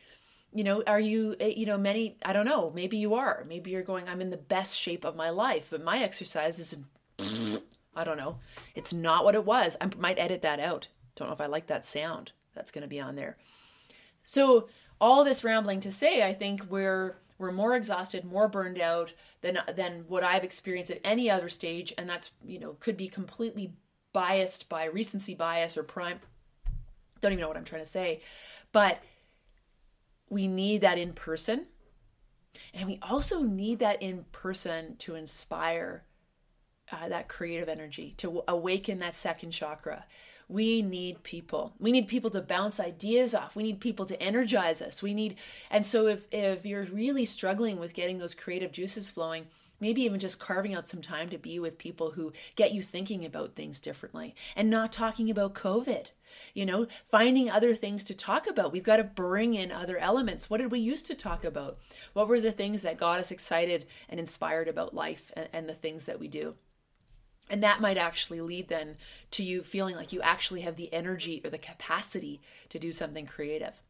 You 0.53 0.65
know, 0.65 0.83
are 0.87 1.01
you, 1.01 1.37
eh, 1.41 1.55
you 1.57 1.65
know, 1.65 1.79
many, 1.79 2.17
I 2.25 2.33
don't 2.33 2.45
know, 2.45 2.71
maybe 2.75 2.99
you 2.99 3.15
are. 3.15 3.45
Maybe 3.49 3.71
you're 3.71 3.83
going, 3.83 4.09
I'm 4.09 4.21
in 4.21 4.31
the 4.31 4.37
best 4.37 4.79
shape 4.79 5.05
of 5.05 5.17
my 5.17 5.31
life, 5.31 5.69
but 5.71 5.83
my 5.83 5.99
exercise 6.03 6.59
is, 6.59 6.77
I 7.97 8.05
don't 8.05 8.19
know, 8.19 8.39
it's 8.75 8.93
not 8.93 9.25
what 9.25 9.35
it 9.35 9.45
was. 9.45 9.77
I 9.81 9.89
might 9.99 10.19
edit 10.19 10.43
that 10.43 10.61
out. 10.61 10.89
Don't 11.17 11.29
know 11.29 11.35
if 11.35 11.41
I 11.41 11.47
like 11.47 11.67
that 11.69 11.87
sound 11.87 12.33
that's 12.55 12.71
going 12.71 12.83
to 12.83 12.89
be 12.89 13.01
on 13.01 13.17
there. 13.17 13.37
So, 14.23 14.69
all 15.01 15.25
this 15.25 15.43
rambling 15.43 15.81
to 15.81 15.91
say, 15.91 16.23
I 16.27 16.33
think 16.33 16.71
we're 16.71 17.17
we're 17.39 17.51
more 17.51 17.75
exhausted, 17.75 18.25
more 18.25 18.47
burned 18.49 18.81
out 18.81 19.13
than 19.41 19.59
than 19.75 20.05
what 20.07 20.23
I've 20.23 20.45
experienced 20.45 20.93
at 20.93 21.01
any 21.03 21.29
other 21.29 21.49
stage, 21.49 21.93
and 21.99 22.09
that's 22.09 22.31
you 22.47 22.61
know 22.61 22.75
could 22.75 22.97
be 22.97 23.09
completely 23.09 23.73
biased 24.13 24.69
by 24.69 24.85
recency 24.85 25.35
bias 25.35 25.77
or 25.77 25.83
prime. 25.83 26.21
Don't 27.21 27.33
even 27.33 27.43
know 27.43 27.49
what 27.49 27.57
I'm 27.57 27.65
trying 27.65 27.83
to 27.83 27.87
say, 27.87 28.21
but 28.71 29.03
we 30.33 30.49
need 30.49 30.81
that 30.81 30.97
in 30.97 31.13
person, 31.13 31.67
and 32.73 32.89
we 32.89 32.99
also 33.03 33.43
need 33.43 33.81
that 33.81 34.01
in 34.01 34.25
person 34.33 34.97
to 34.97 35.15
inspire 35.15 36.05
uh, 36.91 37.07
that 37.11 37.29
creative 37.29 37.69
energy, 37.69 38.15
to 38.17 38.43
awaken 38.49 38.97
that 38.99 39.15
second 39.15 39.51
chakra. 39.51 40.07
We 40.49 40.81
need 40.81 41.23
people. 41.23 41.75
We 41.79 41.93
need 41.93 42.09
people 42.09 42.31
to 42.31 42.41
bounce 42.41 42.81
ideas 42.81 43.35
off. 43.35 43.55
We 43.55 43.63
need 43.63 43.79
people 43.79 44.07
to 44.07 44.23
energize 44.23 44.81
us. 44.81 45.03
We 45.03 45.13
need, 45.13 45.37
and 45.71 45.85
so 45.85 46.07
if, 46.07 46.27
if 46.33 46.65
you're 46.65 46.85
really 46.85 47.27
struggling 47.27 47.79
with 47.79 47.93
getting 47.93 48.17
those 48.17 48.35
creative 48.35 48.73
juices 48.73 49.11
flowing, 49.11 49.49
maybe 49.81 50.01
even 50.01 50.19
just 50.19 50.39
carving 50.39 50.75
out 50.75 50.89
some 50.89 51.03
time 51.03 51.29
to 51.29 51.37
be 51.37 51.59
with 51.59 51.77
people 51.77 52.13
who 52.13 52.33
get 52.57 52.73
you 52.73 52.81
thinking 52.81 53.23
about 53.23 53.55
things 53.55 53.83
differently 53.83 54.35
and 54.57 54.71
not 54.71 54.93
talking 54.93 55.29
about 55.29 55.53
COVID. 55.53 56.07
You 56.55 56.67
know, 56.67 56.87
finding 57.05 57.51
other 57.51 57.75
things 57.75 58.05
to 58.05 58.15
talk 58.15 58.47
about. 58.47 58.73
We've 58.73 58.83
got 58.83 58.97
to 58.97 59.05
bring 59.05 59.55
in 59.55 59.73
other 59.73 59.99
elements. 59.99 60.49
What 60.49 60.59
did 60.59 60.71
we 60.71 60.81
used 60.81 61.07
to 61.07 61.15
talk 61.15 61.45
about? 61.45 61.79
What 62.13 62.29
were 62.29 62.41
the 62.41 62.53
things 62.53 62.83
that 62.83 62.99
got 62.99 63.21
us 63.21 63.31
excited 63.31 63.87
and 64.09 64.21
inspired 64.21 64.69
about 64.69 64.95
life 64.95 65.31
and, 65.35 65.49
and 65.53 65.69
the 65.69 65.75
things 65.75 66.05
that 66.07 66.21
we 66.21 66.29
do? 66.29 66.57
And 67.51 67.63
that 67.63 67.81
might 67.81 67.99
actually 67.99 68.41
lead 68.41 68.69
then 68.69 68.97
to 69.33 69.43
you 69.43 69.63
feeling 69.63 69.97
like 69.97 70.13
you 70.13 70.23
actually 70.23 70.63
have 70.63 70.77
the 70.77 70.93
energy 70.93 71.41
or 71.45 71.51
the 71.51 71.59
capacity 71.59 72.41
to 72.71 72.79
do 72.79 72.93
something 72.93 73.27
creative. 73.27 73.83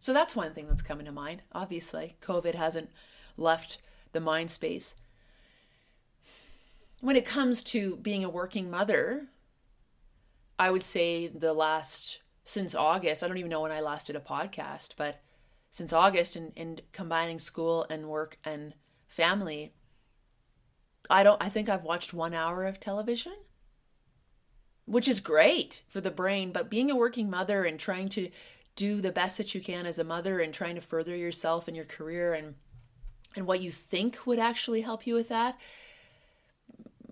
So 0.00 0.12
that's 0.12 0.36
one 0.36 0.52
thing 0.52 0.68
that's 0.68 0.82
coming 0.82 1.06
to 1.06 1.12
mind. 1.12 1.42
Obviously, 1.52 2.16
COVID 2.22 2.54
hasn't 2.54 2.90
left 3.36 3.78
the 4.12 4.20
mind 4.20 4.50
space. 4.50 4.94
When 7.00 7.16
it 7.16 7.24
comes 7.24 7.62
to 7.64 7.96
being 7.96 8.24
a 8.24 8.30
working 8.30 8.70
mother, 8.70 9.28
I 10.58 10.70
would 10.70 10.82
say 10.82 11.28
the 11.28 11.52
last 11.52 12.20
since 12.44 12.74
August, 12.74 13.22
I 13.22 13.28
don't 13.28 13.36
even 13.36 13.50
know 13.50 13.60
when 13.60 13.72
I 13.72 13.80
last 13.80 14.06
did 14.06 14.16
a 14.16 14.20
podcast, 14.20 14.94
but 14.96 15.20
since 15.70 15.92
August 15.92 16.34
and, 16.34 16.52
and 16.56 16.82
combining 16.92 17.38
school 17.38 17.86
and 17.90 18.08
work 18.08 18.38
and 18.44 18.74
family, 19.06 19.74
I 21.10 21.22
don't 21.22 21.42
I 21.42 21.48
think 21.48 21.68
I've 21.68 21.84
watched 21.84 22.12
one 22.12 22.34
hour 22.34 22.64
of 22.66 22.80
television. 22.80 23.34
Which 24.86 25.06
is 25.06 25.20
great 25.20 25.82
for 25.90 26.00
the 26.00 26.10
brain, 26.10 26.50
but 26.50 26.70
being 26.70 26.90
a 26.90 26.96
working 26.96 27.28
mother 27.28 27.64
and 27.64 27.78
trying 27.78 28.08
to 28.10 28.30
do 28.74 29.02
the 29.02 29.12
best 29.12 29.36
that 29.36 29.54
you 29.54 29.60
can 29.60 29.84
as 29.84 29.98
a 29.98 30.04
mother 30.04 30.40
and 30.40 30.54
trying 30.54 30.76
to 30.76 30.80
further 30.80 31.14
yourself 31.14 31.68
and 31.68 31.76
your 31.76 31.84
career 31.84 32.32
and 32.32 32.54
and 33.36 33.46
what 33.46 33.60
you 33.60 33.70
think 33.70 34.26
would 34.26 34.38
actually 34.38 34.80
help 34.80 35.06
you 35.06 35.14
with 35.14 35.28
that 35.28 35.58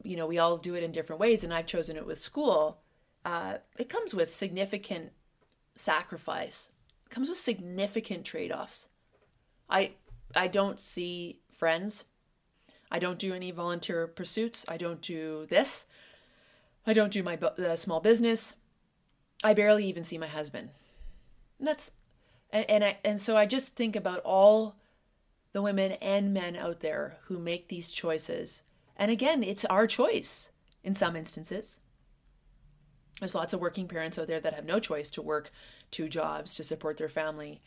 you 0.04 0.16
know 0.16 0.26
we 0.26 0.38
all 0.38 0.56
do 0.56 0.74
it 0.74 0.84
in 0.84 0.92
different 0.92 1.20
ways 1.20 1.42
and 1.42 1.52
i've 1.52 1.66
chosen 1.66 1.96
it 1.96 2.06
with 2.06 2.20
school 2.20 2.78
uh, 3.26 3.58
it 3.76 3.88
comes 3.88 4.14
with 4.14 4.32
significant 4.32 5.10
sacrifice. 5.74 6.70
It 7.04 7.10
comes 7.10 7.28
with 7.28 7.38
significant 7.38 8.24
trade-offs. 8.24 8.88
I 9.68 9.92
i 10.34 10.46
don't 10.46 10.78
see 10.78 11.40
friends. 11.50 12.04
I 12.88 13.00
don't 13.00 13.18
do 13.18 13.34
any 13.34 13.50
volunteer 13.50 14.06
pursuits. 14.06 14.64
I 14.68 14.76
don't 14.76 15.02
do 15.02 15.44
this. 15.46 15.86
I 16.86 16.92
don't 16.92 17.12
do 17.12 17.24
my 17.24 17.36
uh, 17.36 17.74
small 17.74 17.98
business. 17.98 18.54
I 19.42 19.54
barely 19.54 19.84
even 19.86 20.04
see 20.04 20.18
my 20.18 20.28
husband. 20.28 20.70
And 21.58 21.66
that's 21.66 21.90
and, 22.50 22.64
and 22.70 22.84
I 22.84 22.98
and 23.04 23.20
so 23.20 23.36
I 23.36 23.44
just 23.44 23.74
think 23.74 23.96
about 23.96 24.20
all 24.20 24.76
the 25.52 25.62
women 25.62 25.92
and 26.00 26.32
men 26.32 26.54
out 26.54 26.78
there 26.78 27.18
who 27.24 27.40
make 27.40 27.66
these 27.66 27.90
choices. 27.90 28.62
And 28.96 29.10
again, 29.10 29.42
it's 29.42 29.64
our 29.64 29.88
choice 29.88 30.50
in 30.84 30.94
some 30.94 31.16
instances. 31.16 31.80
There's 33.20 33.34
lots 33.34 33.52
of 33.52 33.60
working 33.60 33.88
parents 33.88 34.18
out 34.18 34.26
there 34.26 34.40
that 34.40 34.52
have 34.52 34.64
no 34.64 34.78
choice 34.78 35.10
to 35.10 35.22
work 35.22 35.50
two 35.90 36.08
jobs 36.08 36.54
to 36.54 36.64
support 36.64 36.98
their 36.98 37.08
family. 37.08 37.62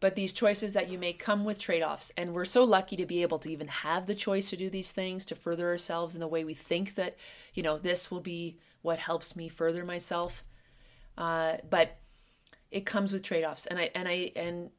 But 0.00 0.14
these 0.14 0.32
choices 0.32 0.72
that 0.72 0.88
you 0.88 0.98
make 0.98 1.18
come 1.18 1.44
with 1.44 1.60
trade 1.60 1.82
offs. 1.82 2.12
And 2.16 2.34
we're 2.34 2.44
so 2.44 2.64
lucky 2.64 2.96
to 2.96 3.06
be 3.06 3.22
able 3.22 3.38
to 3.40 3.50
even 3.50 3.68
have 3.68 4.06
the 4.06 4.14
choice 4.14 4.50
to 4.50 4.56
do 4.56 4.68
these 4.68 4.92
things, 4.92 5.24
to 5.26 5.34
further 5.34 5.68
ourselves 5.68 6.14
in 6.14 6.20
the 6.20 6.28
way 6.28 6.44
we 6.44 6.54
think 6.54 6.96
that, 6.96 7.16
you 7.54 7.62
know, 7.62 7.78
this 7.78 8.10
will 8.10 8.20
be 8.20 8.58
what 8.82 8.98
helps 8.98 9.36
me 9.36 9.48
further 9.48 9.84
myself. 9.84 10.44
Uh, 11.16 11.58
but 11.68 11.98
it 12.72 12.86
comes 12.86 13.12
with 13.12 13.22
trade-offs 13.22 13.66
and 13.66 13.78
i 13.78 13.90
and 13.94 14.08
i 14.08 14.32
and 14.34 14.70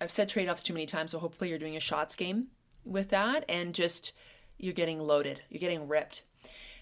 i've 0.00 0.10
said 0.10 0.28
trade-offs 0.28 0.62
too 0.62 0.74
many 0.74 0.84
times 0.84 1.12
so 1.12 1.18
hopefully 1.18 1.48
you're 1.48 1.58
doing 1.58 1.76
a 1.76 1.80
shots 1.80 2.16
game 2.16 2.48
with 2.84 3.08
that 3.08 3.44
and 3.48 3.74
just 3.74 4.12
you're 4.58 4.74
getting 4.74 4.98
loaded 4.98 5.40
you're 5.48 5.60
getting 5.60 5.88
ripped 5.88 6.22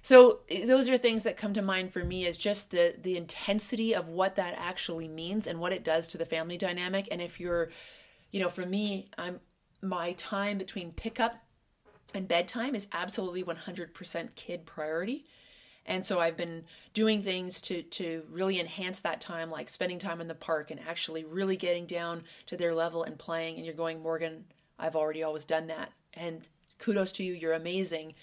so 0.02 0.40
those 0.66 0.88
are 0.88 0.96
things 0.96 1.24
that 1.24 1.36
come 1.36 1.52
to 1.52 1.62
mind 1.62 1.92
for 1.92 2.04
me 2.04 2.24
is 2.24 2.38
just 2.38 2.70
the 2.70 2.94
the 3.00 3.16
intensity 3.16 3.94
of 3.94 4.08
what 4.08 4.36
that 4.36 4.54
actually 4.56 5.08
means 5.08 5.46
and 5.46 5.60
what 5.60 5.72
it 5.72 5.84
does 5.84 6.06
to 6.08 6.18
the 6.18 6.24
family 6.24 6.56
dynamic 6.56 7.08
and 7.10 7.20
if 7.20 7.40
you're 7.40 7.70
you 8.30 8.40
know 8.40 8.48
for 8.48 8.66
me 8.66 9.08
i'm 9.18 9.40
my 9.82 10.12
time 10.12 10.58
between 10.58 10.92
pickup 10.92 11.42
and 12.12 12.28
bedtime 12.28 12.74
is 12.74 12.88
absolutely 12.92 13.42
100% 13.42 14.34
kid 14.34 14.66
priority 14.66 15.24
and 15.86 16.06
so 16.06 16.20
I've 16.20 16.36
been 16.36 16.64
doing 16.92 17.22
things 17.22 17.60
to 17.62 17.82
to 17.82 18.24
really 18.30 18.60
enhance 18.60 19.00
that 19.00 19.20
time, 19.20 19.50
like 19.50 19.68
spending 19.68 19.98
time 19.98 20.20
in 20.20 20.28
the 20.28 20.34
park 20.34 20.70
and 20.70 20.78
actually 20.86 21.24
really 21.24 21.56
getting 21.56 21.86
down 21.86 22.22
to 22.46 22.56
their 22.56 22.74
level 22.74 23.02
and 23.02 23.18
playing. 23.18 23.56
And 23.56 23.64
you're 23.64 23.74
going, 23.74 24.00
Morgan, 24.00 24.44
I've 24.78 24.94
already 24.94 25.22
always 25.22 25.44
done 25.44 25.66
that. 25.68 25.92
And 26.14 26.48
kudos 26.78 27.12
to 27.12 27.24
you, 27.24 27.32
you're 27.32 27.54
amazing. 27.54 28.14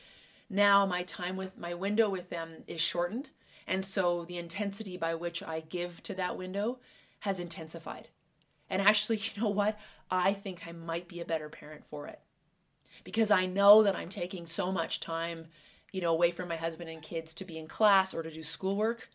Now 0.50 0.86
my 0.86 1.04
time 1.04 1.36
with 1.36 1.58
my 1.58 1.74
window 1.74 2.10
with 2.10 2.30
them 2.30 2.64
is 2.68 2.82
shortened. 2.82 3.30
And 3.68 3.84
so 3.84 4.24
the 4.24 4.38
intensity 4.38 4.96
by 4.96 5.14
which 5.14 5.44
I 5.44 5.60
give 5.60 6.02
to 6.04 6.14
that 6.16 6.38
window 6.38 6.80
has 7.22 7.40
intensified. 7.40 8.08
And 8.70 8.82
actually, 8.82 9.18
you 9.36 9.42
know 9.42 9.50
what? 9.50 9.78
I 10.10 10.34
think 10.34 10.66
I 10.66 10.72
might 10.72 11.08
be 11.08 11.20
a 11.20 11.26
better 11.26 11.50
parent 11.50 11.86
for 11.86 12.08
it. 12.08 12.20
Because 13.04 13.30
I 13.30 13.46
know 13.46 13.84
that 13.84 13.96
I'm 13.96 14.10
taking 14.10 14.46
so 14.46 14.72
much 14.72 15.00
time 15.00 15.48
you 15.92 16.02
know, 16.02 16.12
away 16.12 16.32
from 16.32 16.50
my 16.50 16.58
husband 16.58 16.90
and 16.90 17.02
kids 17.02 17.34
to 17.34 17.46
be 17.46 17.58
in 17.58 17.68
class 17.68 18.14
or 18.14 18.24
to 18.24 18.32
do 18.32 18.44
schoolwork, 18.44 19.10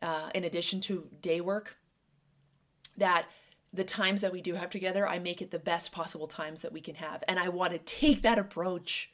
uh, 0.00 0.30
in 0.34 0.44
addition 0.44 0.80
to 0.80 1.08
day 1.20 1.40
work, 1.40 1.76
that 2.96 3.28
the 3.72 3.84
times 3.84 4.20
that 4.20 4.32
we 4.32 4.40
do 4.40 4.54
have 4.54 4.70
together, 4.70 5.06
I 5.06 5.18
make 5.18 5.42
it 5.42 5.50
the 5.50 5.58
best 5.58 5.92
possible 5.92 6.26
times 6.26 6.62
that 6.62 6.72
we 6.72 6.80
can 6.80 6.96
have. 6.96 7.22
And 7.28 7.38
I 7.38 7.48
want 7.48 7.72
to 7.72 7.78
take 7.78 8.22
that 8.22 8.38
approach 8.38 9.10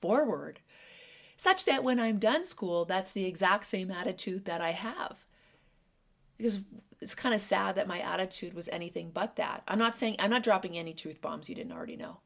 forward 0.00 0.60
such 1.36 1.64
that 1.66 1.84
when 1.84 2.00
I'm 2.00 2.18
done 2.18 2.44
school, 2.44 2.84
that's 2.84 3.12
the 3.12 3.26
exact 3.26 3.66
same 3.66 3.90
attitude 3.90 4.46
that 4.46 4.60
I 4.60 4.72
have. 4.72 5.24
Because 6.36 6.60
it's 7.00 7.14
kind 7.14 7.34
of 7.34 7.40
sad 7.40 7.76
that 7.76 7.88
my 7.88 8.00
attitude 8.00 8.54
was 8.54 8.68
anything 8.68 9.10
but 9.12 9.36
that. 9.36 9.62
I'm 9.68 9.78
not 9.78 9.96
saying, 9.96 10.16
I'm 10.18 10.30
not 10.30 10.42
dropping 10.42 10.76
any 10.76 10.94
truth 10.94 11.20
bombs 11.20 11.48
you 11.48 11.54
didn't 11.54 11.72
already 11.72 11.96
know, 11.96 12.20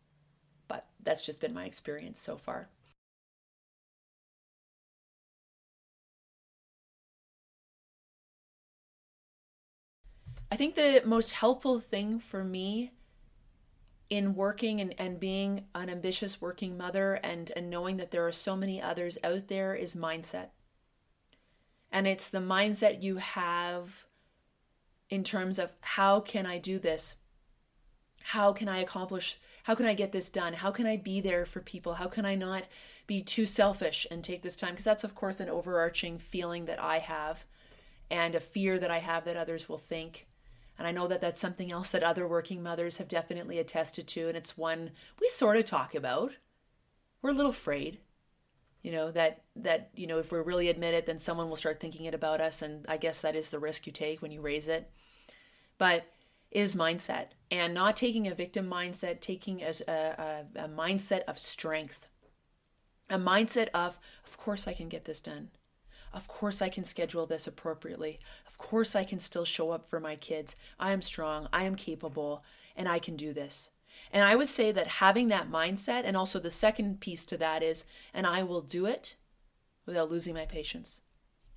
but 0.69 0.87
that's 1.02 1.23
just 1.23 1.40
been 1.40 1.55
my 1.55 1.64
experience 1.64 2.21
so 2.21 2.37
far. 2.37 2.69
I 10.52 10.57
think 10.57 10.75
the 10.75 11.02
most 11.05 11.33
helpful 11.33 11.79
thing 11.79 12.19
for 12.19 12.43
me 12.43 12.93
in 14.11 14.35
working 14.35 14.81
and, 14.81 14.93
and 14.99 15.21
being 15.21 15.64
an 15.75 15.88
ambitious 15.88 16.40
working 16.40 16.76
mother 16.76 17.14
and, 17.14 17.52
and 17.55 17.71
knowing 17.71 17.97
that 17.97 18.11
there 18.11 18.26
are 18.26 18.33
so 18.33 18.57
many 18.57 18.83
others 18.83 19.17
out 19.23 19.47
there 19.47 19.75
is 19.75 19.95
mindset. 19.95 20.49
And 21.93 22.07
it's 22.07 22.29
the 22.29 22.38
mindset 22.38 23.02
you 23.02 23.17
have 23.17 24.07
in 25.09 25.23
terms 25.23 25.59
of 25.59 25.73
how 25.81 26.21
can 26.21 26.45
I 26.45 26.59
do 26.59 26.79
this? 26.79 27.17
How 28.23 28.52
can 28.52 28.69
I 28.69 28.79
accomplish? 28.79 29.38
How 29.64 29.75
can 29.75 29.87
I 29.87 29.95
get 29.95 30.12
this 30.12 30.29
done? 30.29 30.55
How 30.55 30.73
can 30.73 30.87
I 30.87 30.97
be 30.97 31.21
there 31.21 31.47
for 31.47 31.61
people? 31.61 31.95
How 31.95 32.09
can 32.09 32.26
I 32.26 32.35
not 32.35 32.64
be 33.07 33.23
too 33.23 33.47
selfish 33.47 34.07
and 34.11 34.23
take 34.23 34.43
this 34.43 34.57
time? 34.57 34.71
Because 34.71 34.85
that's, 34.85 35.05
of 35.05 35.14
course, 35.14 35.40
an 35.40 35.49
overarching 35.49 36.19
feeling 36.19 36.67
that 36.67 36.83
I 36.83 36.99
have 36.99 37.45
and 38.11 38.35
a 38.35 38.40
fear 38.40 38.79
that 38.79 38.90
I 38.90 38.99
have 38.99 39.25
that 39.25 39.37
others 39.37 39.69
will 39.69 39.79
think. 39.79 40.26
And 40.80 40.87
I 40.87 40.92
know 40.92 41.06
that 41.08 41.20
that's 41.20 41.42
something 41.42 41.70
else 41.70 41.90
that 41.90 42.02
other 42.02 42.26
working 42.26 42.62
mothers 42.62 42.96
have 42.96 43.06
definitely 43.06 43.58
attested 43.58 44.08
to. 44.08 44.28
And 44.28 44.37
it's 44.37 44.56
one 44.56 44.92
we 45.20 45.28
sort 45.28 45.58
of 45.58 45.66
talk 45.66 45.94
about. 45.94 46.37
We're 47.20 47.32
a 47.32 47.34
little 47.34 47.50
afraid, 47.50 47.99
you 48.80 48.90
know, 48.90 49.10
that, 49.10 49.42
that, 49.54 49.90
you 49.94 50.06
know, 50.06 50.18
if 50.18 50.32
we 50.32 50.38
really 50.38 50.70
admit 50.70 50.94
it, 50.94 51.04
then 51.04 51.18
someone 51.18 51.50
will 51.50 51.58
start 51.58 51.80
thinking 51.80 52.06
it 52.06 52.14
about 52.14 52.40
us. 52.40 52.62
And 52.62 52.87
I 52.88 52.96
guess 52.96 53.20
that 53.20 53.37
is 53.37 53.50
the 53.50 53.58
risk 53.58 53.87
you 53.87 53.92
take 53.92 54.22
when 54.22 54.32
you 54.32 54.40
raise 54.40 54.68
it. 54.68 54.90
But 55.76 56.06
is 56.50 56.75
mindset 56.75 57.26
and 57.50 57.75
not 57.75 57.94
taking 57.94 58.26
a 58.26 58.34
victim 58.34 58.66
mindset, 58.66 59.20
taking 59.20 59.60
a, 59.60 59.75
a, 59.87 60.46
a 60.64 60.68
mindset 60.68 61.25
of 61.28 61.38
strength, 61.38 62.08
a 63.10 63.18
mindset 63.18 63.68
of, 63.75 63.99
of 64.26 64.38
course 64.38 64.66
I 64.66 64.72
can 64.72 64.88
get 64.88 65.04
this 65.04 65.20
done. 65.20 65.50
Of 66.12 66.26
course, 66.26 66.61
I 66.61 66.69
can 66.69 66.85
schedule 66.85 67.26
this 67.26 67.47
appropriately. 67.47 68.19
Of 68.47 68.59
course, 68.59 68.97
I 68.97 69.05
can 69.05 69.21
still 69.21 69.45
show 69.45 69.71
up 69.71 69.87
for 69.87 70.00
my 70.00 70.17
kids. 70.17 70.57
I 70.79 70.93
am 70.93 71.02
strong, 71.02 71.49
I 71.52 71.64
am 71.64 71.76
capable, 71.76 72.43
and 72.76 72.88
I 72.88 72.99
can 72.99 73.17
do 73.17 73.33
this. 73.33 73.71
And 74.12 74.25
I 74.25 74.35
would 74.35 74.49
say 74.49 74.73
that 74.73 74.87
having 74.87 75.29
that 75.29 75.50
mindset, 75.50 76.02
and 76.05 76.17
also 76.17 76.38
the 76.38 76.50
second 76.50 77.00
piece 77.00 77.25
to 77.26 77.37
that 77.37 77.62
is, 77.62 77.85
and 78.12 78.26
I 78.26 78.43
will 78.43 78.61
do 78.61 78.87
it 78.87 79.17
without 79.87 80.11
losing 80.11 80.35
my 80.35 80.47
patience, 80.47 81.02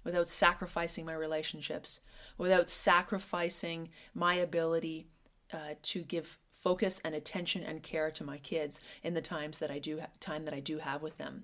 without 0.04 0.30
sacrificing 0.30 1.06
my 1.06 1.14
relationships, 1.14 2.00
without 2.38 2.70
sacrificing 2.70 3.90
my 4.14 4.36
ability 4.36 5.08
uh, 5.52 5.76
to 5.82 6.04
give 6.04 6.38
focus 6.52 7.02
and 7.04 7.14
attention 7.14 7.64
and 7.64 7.84
care 7.84 8.10
to 8.12 8.24
my 8.24 8.38
kids 8.38 8.80
in 9.04 9.14
the 9.14 9.22
times 9.22 9.60
that 9.60 9.72
I 9.72 9.80
do 9.80 10.00
ha- 10.00 10.08
time 10.20 10.46
that 10.46 10.54
I 10.54 10.60
do 10.60 10.80
have 10.80 11.02
with 11.02 11.18
them. 11.18 11.44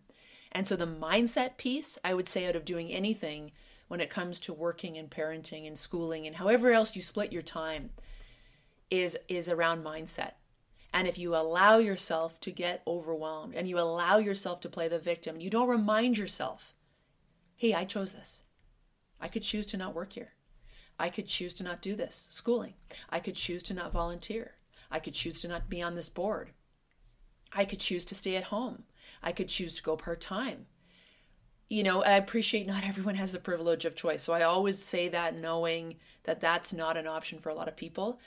And 0.52 0.68
so 0.68 0.76
the 0.76 0.88
mindset 0.88 1.58
piece, 1.58 1.98
I 2.04 2.14
would 2.14 2.28
say, 2.28 2.48
out 2.48 2.56
of 2.56 2.66
doing 2.66 2.92
anything 2.92 3.52
when 3.88 4.02
it 4.02 4.10
comes 4.10 4.40
to 4.42 4.54
working 4.54 4.98
and 4.98 5.10
parenting 5.10 5.68
and 5.68 5.78
schooling 5.78 6.26
and 6.26 6.36
however 6.36 6.72
else 6.72 6.96
you 6.96 7.02
split 7.02 7.32
your 7.32 7.42
time, 7.42 7.92
is 8.90 9.18
is 9.28 9.48
around 9.48 9.84
mindset. 9.84 10.34
And 10.92 11.08
if 11.08 11.18
you 11.20 11.36
allow 11.36 11.78
yourself 11.78 12.40
to 12.42 12.52
get 12.52 12.82
overwhelmed 12.88 13.54
and 13.54 13.68
you 13.68 13.80
allow 13.80 14.18
yourself 14.18 14.60
to 14.62 14.70
play 14.70 14.88
the 14.88 14.98
victim, 14.98 15.40
you 15.40 15.50
don't 15.50 15.70
remind 15.70 16.18
yourself, 16.18 16.74
hey, 17.56 17.76
I 17.76 17.86
chose 17.86 18.14
this. 18.14 18.42
I 19.22 19.28
could 19.28 19.44
choose 19.44 19.68
to 19.68 19.78
not 19.78 19.94
work 19.94 20.14
here. 20.14 20.34
I 20.98 21.10
could 21.10 21.28
choose 21.28 21.54
to 21.56 21.64
not 21.64 21.82
do 21.82 21.96
this 21.96 22.28
schooling. 22.30 22.74
I 23.10 23.20
could 23.20 23.36
choose 23.36 23.64
to 23.64 23.74
not 23.74 23.92
volunteer. 23.92 24.56
I 24.90 25.00
could 25.00 25.14
choose 25.14 25.40
to 25.42 25.48
not 25.48 25.70
be 25.70 25.82
on 25.82 25.94
this 25.94 26.10
board. 26.10 26.52
I 27.54 27.66
could 27.66 27.80
choose 27.80 28.06
to 28.06 28.16
stay 28.16 28.36
at 28.36 28.46
home. 28.46 28.84
I 29.22 29.32
could 29.32 29.48
choose 29.48 29.76
to 29.76 29.84
go 29.84 29.96
part 29.96 30.22
time. 30.22 30.68
You 31.70 31.84
know, 31.84 32.04
I 32.04 32.12
appreciate 32.12 32.68
not 32.68 32.84
everyone 32.88 33.16
has 33.16 33.32
the 33.32 33.40
privilege 33.40 33.86
of 33.86 33.96
choice. 33.96 34.24
So 34.24 34.34
I 34.34 34.44
always 34.44 34.84
say 34.84 35.10
that 35.10 35.38
knowing 35.38 35.96
that 36.24 36.42
that's 36.42 36.74
not 36.74 36.98
an 36.98 37.08
option 37.08 37.40
for 37.40 37.50
a 37.50 37.56
lot 37.56 37.68
of 37.68 37.76
people. 37.76 38.20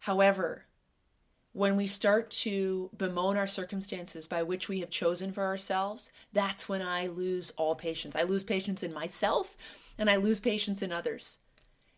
However, 0.00 0.66
when 1.52 1.74
we 1.74 1.86
start 1.86 2.30
to 2.30 2.90
bemoan 2.94 3.38
our 3.38 3.46
circumstances 3.46 4.26
by 4.26 4.42
which 4.42 4.68
we 4.68 4.80
have 4.80 4.90
chosen 4.90 5.32
for 5.32 5.44
ourselves, 5.44 6.12
that's 6.30 6.68
when 6.68 6.82
I 6.82 7.06
lose 7.06 7.50
all 7.56 7.74
patience. 7.74 8.14
I 8.14 8.24
lose 8.24 8.44
patience 8.44 8.82
in 8.82 8.92
myself 8.92 9.56
and 9.96 10.10
I 10.10 10.16
lose 10.16 10.38
patience 10.38 10.82
in 10.82 10.92
others. 10.92 11.38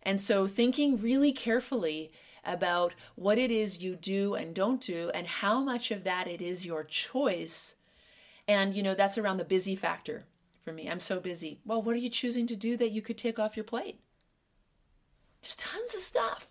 And 0.03 0.21
so, 0.21 0.47
thinking 0.47 1.01
really 1.01 1.33
carefully 1.33 2.13
about 2.45 2.95
what 3.17 3.37
it 3.37 3.51
is 3.51 3.83
you 3.83 3.97
do 3.97 4.35
and 4.35 4.55
don't 4.55 4.81
do 4.81 5.11
and 5.13 5.27
how 5.27 5.61
much 5.61 5.91
of 5.91 6.05
that 6.05 6.29
it 6.29 6.41
is 6.41 6.65
your 6.65 6.85
choice. 6.85 7.75
And, 8.49 8.75
you 8.75 8.83
know, 8.83 8.95
that's 8.95 9.19
around 9.19 9.37
the 9.37 9.45
busy 9.45 9.77
factor 9.77 10.25
for 10.59 10.73
me. 10.73 10.89
I'm 10.89 11.01
so 11.01 11.21
busy. 11.21 11.61
Well, 11.65 11.83
what 11.83 11.95
are 11.95 11.99
you 11.99 12.11
choosing 12.11 12.47
to 12.49 12.57
do 12.57 12.77
that 12.79 12.91
you 12.91 13.03
could 13.03 13.19
take 13.19 13.39
off 13.39 13.57
your 13.57 13.65
plate? 13.65 14.01
Just 15.43 15.61
tons 15.61 15.95
of 15.95 16.01
stuff 16.01 16.51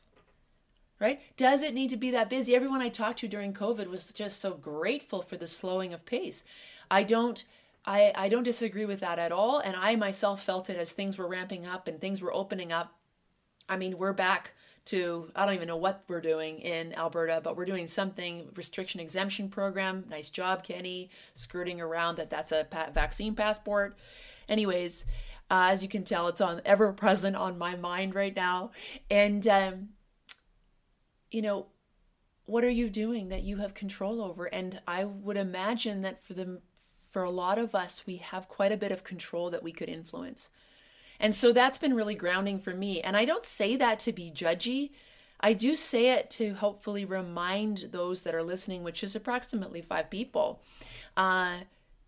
right? 0.99 1.21
Does 1.37 1.61
it 1.61 1.73
need 1.73 1.89
to 1.91 1.97
be 1.97 2.11
that 2.11 2.29
busy? 2.29 2.55
Everyone 2.55 2.81
I 2.81 2.89
talked 2.89 3.19
to 3.19 3.27
during 3.27 3.53
COVID 3.53 3.87
was 3.87 4.11
just 4.11 4.39
so 4.39 4.53
grateful 4.53 5.21
for 5.21 5.37
the 5.37 5.47
slowing 5.47 5.93
of 5.93 6.05
pace. 6.05 6.43
I 6.89 7.03
don't 7.03 7.43
I, 7.85 8.11
I 8.15 8.27
don't 8.27 8.43
disagree 8.43 8.85
with 8.85 8.99
that 8.99 9.17
at 9.17 9.31
all. 9.31 9.59
And 9.59 9.75
I 9.77 9.95
myself 9.95 10.43
felt 10.43 10.69
it 10.69 10.77
as 10.77 10.91
things 10.91 11.17
were 11.17 11.27
ramping 11.27 11.65
up 11.65 11.87
and 11.87 12.01
things 12.01 12.21
were 12.21 12.33
opening 12.33 12.73
up. 12.73 12.93
I 13.69 13.77
mean, 13.77 13.97
we're 13.97 14.11
back 14.11 14.53
to, 14.87 15.29
I 15.35 15.45
don't 15.45 15.55
even 15.55 15.67
know 15.67 15.77
what 15.77 16.03
we're 16.07 16.21
doing 16.21 16.59
in 16.59 16.93
Alberta, 16.93 17.41
but 17.43 17.55
we're 17.55 17.65
doing 17.65 17.87
something 17.87 18.49
restriction 18.55 18.99
exemption 18.99 19.49
program. 19.49 20.05
Nice 20.09 20.29
job, 20.29 20.63
Kenney, 20.63 21.09
skirting 21.33 21.79
around 21.79 22.17
that 22.17 22.29
that's 22.29 22.51
a 22.51 22.67
vaccine 22.93 23.35
passport. 23.35 23.97
Anyways, 24.49 25.05
uh, 25.49 25.69
as 25.71 25.83
you 25.83 25.89
can 25.89 26.03
tell, 26.03 26.27
it's 26.27 26.41
on 26.41 26.61
ever 26.65 26.91
present 26.93 27.35
on 27.35 27.57
my 27.57 27.75
mind 27.75 28.15
right 28.15 28.35
now. 28.35 28.71
And 29.09 29.47
um, 29.47 29.89
you 31.31 31.41
know, 31.41 31.67
what 32.45 32.63
are 32.63 32.69
you 32.69 32.89
doing 32.89 33.29
that 33.29 33.43
you 33.43 33.57
have 33.57 33.73
control 33.73 34.21
over? 34.21 34.45
And 34.45 34.81
I 34.87 35.03
would 35.03 35.37
imagine 35.37 36.01
that 36.01 36.23
for 36.23 36.33
the 36.33 36.61
for 37.09 37.23
a 37.23 37.29
lot 37.29 37.57
of 37.57 37.73
us, 37.73 38.03
we 38.05 38.17
have 38.17 38.47
quite 38.47 38.71
a 38.71 38.77
bit 38.77 38.91
of 38.91 39.03
control 39.03 39.49
that 39.49 39.63
we 39.63 39.71
could 39.71 39.89
influence. 39.89 40.49
And 41.19 41.33
so 41.33 41.51
that's 41.51 41.77
been 41.77 41.95
really 41.95 42.15
grounding 42.15 42.59
for 42.59 42.73
me. 42.73 43.01
And 43.01 43.17
I 43.17 43.25
don't 43.25 43.45
say 43.45 43.75
that 43.75 43.99
to 44.01 44.11
be 44.11 44.31
judgy. 44.31 44.91
I 45.39 45.53
do 45.53 45.75
say 45.75 46.11
it 46.11 46.29
to 46.31 46.55
hopefully 46.55 47.05
remind 47.05 47.89
those 47.91 48.23
that 48.23 48.35
are 48.35 48.43
listening, 48.43 48.83
which 48.83 49.03
is 49.03 49.15
approximately 49.15 49.81
five 49.81 50.09
people, 50.09 50.61
uh, 51.15 51.59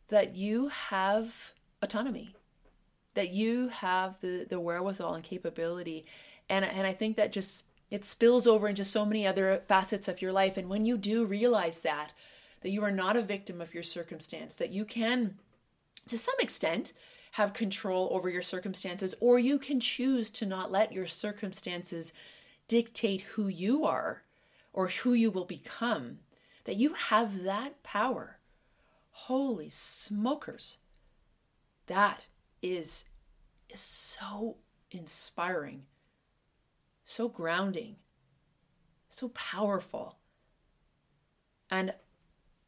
that 0.09 0.35
you 0.35 0.69
have 0.69 1.53
autonomy, 1.81 2.35
that 3.13 3.29
you 3.29 3.69
have 3.69 4.19
the, 4.21 4.45
the 4.49 4.59
wherewithal 4.59 5.13
and 5.13 5.23
capability. 5.23 6.05
And, 6.49 6.65
and 6.65 6.87
I 6.87 6.93
think 6.93 7.15
that 7.17 7.31
just 7.31 7.63
it 7.91 8.05
spills 8.05 8.47
over 8.47 8.67
into 8.67 8.85
so 8.85 9.05
many 9.05 9.25
other 9.25 9.57
facets 9.57 10.07
of 10.07 10.21
your 10.21 10.31
life. 10.31 10.57
And 10.57 10.69
when 10.69 10.85
you 10.85 10.97
do 10.97 11.25
realize 11.25 11.81
that, 11.81 12.11
that 12.61 12.69
you 12.69 12.83
are 12.83 12.91
not 12.91 13.15
a 13.15 13.21
victim 13.21 13.61
of 13.61 13.73
your 13.73 13.83
circumstance, 13.83 14.55
that 14.55 14.71
you 14.71 14.85
can, 14.85 15.35
to 16.07 16.17
some 16.17 16.35
extent, 16.39 16.93
have 17.33 17.53
control 17.53 18.09
over 18.11 18.29
your 18.29 18.41
circumstances, 18.41 19.15
or 19.19 19.39
you 19.39 19.59
can 19.59 19.79
choose 19.79 20.29
to 20.31 20.45
not 20.45 20.71
let 20.71 20.91
your 20.91 21.07
circumstances 21.07 22.13
dictate 22.67 23.21
who 23.21 23.47
you 23.47 23.85
are 23.85 24.23
or 24.73 24.87
who 24.87 25.13
you 25.13 25.31
will 25.31 25.45
become, 25.45 26.19
that 26.65 26.75
you 26.77 26.93
have 26.93 27.43
that 27.43 27.81
power. 27.83 28.37
Holy 29.11 29.69
smokers. 29.69 30.77
That 31.87 32.25
is, 32.61 33.05
is 33.69 33.79
so 33.79 34.57
inspiring 34.91 35.83
so 37.09 37.27
grounding, 37.27 37.95
so 39.09 39.29
powerful. 39.29 40.19
And 41.71 41.93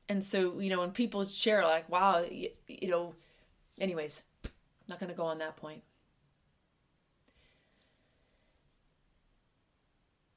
and 0.09 0.23
so, 0.23 0.59
you 0.59 0.69
know, 0.69 0.79
when 0.79 0.91
people 0.91 1.27
share 1.27 1.63
like, 1.63 1.87
wow, 1.87 2.25
you, 2.29 2.50
you 2.67 2.89
know, 2.89 3.15
anyways, 3.79 4.24
not 4.87 5.00
going 5.00 5.09
to 5.09 5.15
go 5.15 5.25
on 5.25 5.37
that 5.39 5.57
point. 5.57 5.83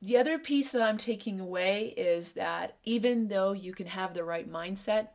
The 0.00 0.16
other 0.16 0.38
piece 0.38 0.70
that 0.72 0.83
I'm 0.83 0.98
taking 0.98 1.40
away 1.40 1.94
is 1.96 2.33
that 2.33 2.76
even 2.85 3.28
though 3.28 3.52
you 3.52 3.72
can 3.72 3.87
have 3.87 4.12
the 4.12 4.24
right 4.24 4.50
mindset, 4.50 5.09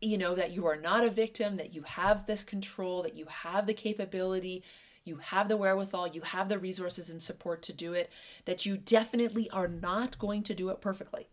you 0.00 0.18
know, 0.18 0.34
that 0.34 0.50
you 0.50 0.66
are 0.66 0.76
not 0.76 1.04
a 1.04 1.10
victim, 1.10 1.56
that 1.56 1.72
you 1.72 1.82
have 1.82 2.26
this 2.26 2.42
control, 2.42 3.02
that 3.02 3.16
you 3.16 3.26
have 3.26 3.66
the 3.66 3.74
capability 3.74 4.64
you 5.04 5.16
have 5.16 5.48
the 5.48 5.56
wherewithal, 5.56 6.08
you 6.08 6.22
have 6.22 6.48
the 6.48 6.58
resources 6.58 7.10
and 7.10 7.22
support 7.22 7.62
to 7.62 7.72
do 7.72 7.92
it, 7.92 8.10
that 8.44 8.64
you 8.64 8.76
definitely 8.76 9.50
are 9.50 9.68
not 9.68 10.18
going 10.18 10.42
to 10.44 10.54
do 10.54 10.68
it 10.68 10.80
perfectly. 10.80 11.28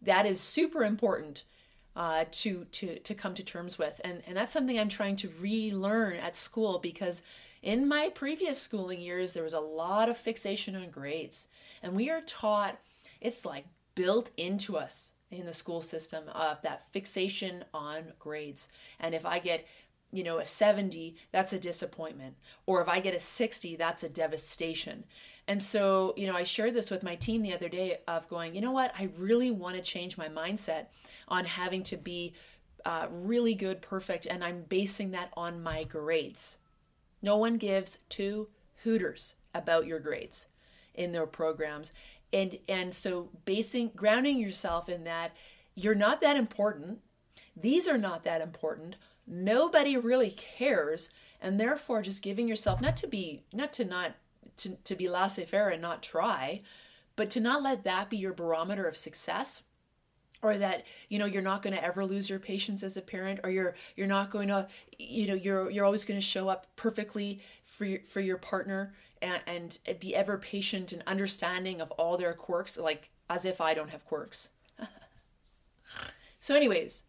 That 0.00 0.24
is 0.24 0.40
super 0.40 0.84
important 0.84 1.44
uh, 2.00 2.24
to 2.30 2.64
to 2.72 2.98
to 2.98 3.14
come 3.14 3.34
to 3.34 3.42
terms 3.42 3.76
with, 3.76 4.00
and 4.02 4.22
and 4.26 4.34
that's 4.34 4.54
something 4.54 4.80
I'm 4.80 4.88
trying 4.88 5.16
to 5.16 5.30
relearn 5.38 6.16
at 6.16 6.34
school 6.34 6.78
because 6.78 7.22
in 7.62 7.86
my 7.86 8.08
previous 8.08 8.58
schooling 8.58 9.02
years 9.02 9.34
there 9.34 9.42
was 9.42 9.52
a 9.52 9.60
lot 9.60 10.08
of 10.08 10.16
fixation 10.16 10.74
on 10.74 10.88
grades, 10.88 11.46
and 11.82 11.94
we 11.94 12.08
are 12.08 12.22
taught 12.22 12.78
it's 13.20 13.44
like 13.44 13.66
built 13.94 14.30
into 14.38 14.78
us 14.78 15.12
in 15.30 15.44
the 15.44 15.52
school 15.52 15.82
system 15.82 16.24
of 16.34 16.62
that 16.62 16.90
fixation 16.90 17.66
on 17.74 18.14
grades. 18.18 18.68
And 18.98 19.14
if 19.14 19.26
I 19.26 19.38
get 19.38 19.66
you 20.12 20.24
know, 20.24 20.38
a 20.38 20.44
70, 20.44 21.14
that's 21.30 21.52
a 21.52 21.58
disappointment. 21.58 22.34
Or 22.66 22.80
if 22.80 22.88
I 22.88 22.98
get 22.98 23.14
a 23.14 23.20
60, 23.20 23.76
that's 23.76 24.02
a 24.02 24.08
devastation. 24.08 25.04
And 25.50 25.60
so, 25.60 26.14
you 26.16 26.28
know, 26.28 26.36
I 26.36 26.44
shared 26.44 26.74
this 26.74 26.92
with 26.92 27.02
my 27.02 27.16
team 27.16 27.42
the 27.42 27.52
other 27.52 27.68
day 27.68 28.02
of 28.06 28.28
going, 28.28 28.54
you 28.54 28.60
know 28.60 28.70
what, 28.70 28.94
I 28.96 29.10
really 29.16 29.50
want 29.50 29.74
to 29.74 29.82
change 29.82 30.16
my 30.16 30.28
mindset 30.28 30.86
on 31.26 31.44
having 31.44 31.82
to 31.82 31.96
be 31.96 32.34
uh, 32.84 33.08
really 33.10 33.56
good, 33.56 33.82
perfect, 33.82 34.26
and 34.26 34.44
I'm 34.44 34.62
basing 34.68 35.10
that 35.10 35.32
on 35.36 35.60
my 35.60 35.82
grades. 35.82 36.58
No 37.20 37.36
one 37.36 37.56
gives 37.56 37.98
two 38.08 38.50
hooters 38.84 39.34
about 39.52 39.86
your 39.86 39.98
grades 39.98 40.46
in 40.94 41.10
their 41.10 41.26
programs. 41.26 41.92
And 42.32 42.58
and 42.68 42.94
so 42.94 43.30
basing 43.44 43.90
grounding 43.96 44.38
yourself 44.38 44.88
in 44.88 45.02
that 45.02 45.32
you're 45.74 45.96
not 45.96 46.20
that 46.20 46.36
important. 46.36 47.00
These 47.56 47.88
are 47.88 47.98
not 47.98 48.22
that 48.22 48.40
important 48.40 48.94
nobody 49.26 49.96
really 49.96 50.30
cares 50.30 51.08
and 51.40 51.58
therefore 51.58 52.02
just 52.02 52.22
giving 52.22 52.48
yourself 52.48 52.80
not 52.80 52.96
to 52.96 53.06
be 53.06 53.44
not 53.52 53.72
to 53.72 53.84
not 53.84 54.16
to, 54.62 54.76
to 54.76 54.94
be 54.94 55.08
laissez-faire 55.08 55.68
and 55.68 55.82
not 55.82 56.02
try 56.02 56.60
but 57.16 57.30
to 57.30 57.40
not 57.40 57.62
let 57.62 57.84
that 57.84 58.08
be 58.08 58.16
your 58.16 58.32
barometer 58.32 58.86
of 58.86 58.96
success 58.96 59.62
or 60.42 60.56
that 60.56 60.84
you 61.08 61.18
know 61.18 61.26
you're 61.26 61.42
not 61.42 61.62
going 61.62 61.74
to 61.74 61.84
ever 61.84 62.04
lose 62.04 62.30
your 62.30 62.38
patience 62.38 62.82
as 62.82 62.96
a 62.96 63.02
parent 63.02 63.40
or 63.44 63.50
you're 63.50 63.74
you're 63.96 64.06
not 64.06 64.30
going 64.30 64.48
to 64.48 64.66
you 64.98 65.26
know 65.26 65.34
you're 65.34 65.70
you're 65.70 65.84
always 65.84 66.04
going 66.04 66.18
to 66.18 66.26
show 66.26 66.48
up 66.48 66.66
perfectly 66.76 67.40
for 67.62 67.84
your, 67.84 68.00
for 68.00 68.20
your 68.20 68.38
partner 68.38 68.94
and, 69.22 69.42
and 69.86 70.00
be 70.00 70.16
ever 70.16 70.38
patient 70.38 70.92
and 70.92 71.02
understanding 71.06 71.80
of 71.80 71.90
all 71.92 72.16
their 72.16 72.32
quirks 72.32 72.78
like 72.78 73.10
as 73.28 73.44
if 73.44 73.60
I 73.60 73.74
don't 73.74 73.90
have 73.90 74.04
quirks 74.04 74.48
so 76.40 76.54
anyways 76.54 77.04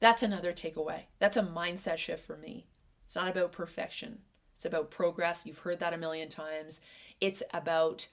that's 0.00 0.22
another 0.22 0.52
takeaway. 0.52 1.02
That's 1.18 1.36
a 1.36 1.42
mindset 1.42 1.98
shift 1.98 2.24
for 2.24 2.36
me. 2.36 2.66
It's 3.06 3.16
not 3.16 3.28
about 3.28 3.52
perfection, 3.52 4.18
it's 4.56 4.64
about 4.64 4.90
progress. 4.90 5.46
You've 5.46 5.58
heard 5.58 5.78
that 5.78 5.94
a 5.94 5.98
million 5.98 6.28
times. 6.28 6.80
It's 7.20 7.42
about 7.52 8.08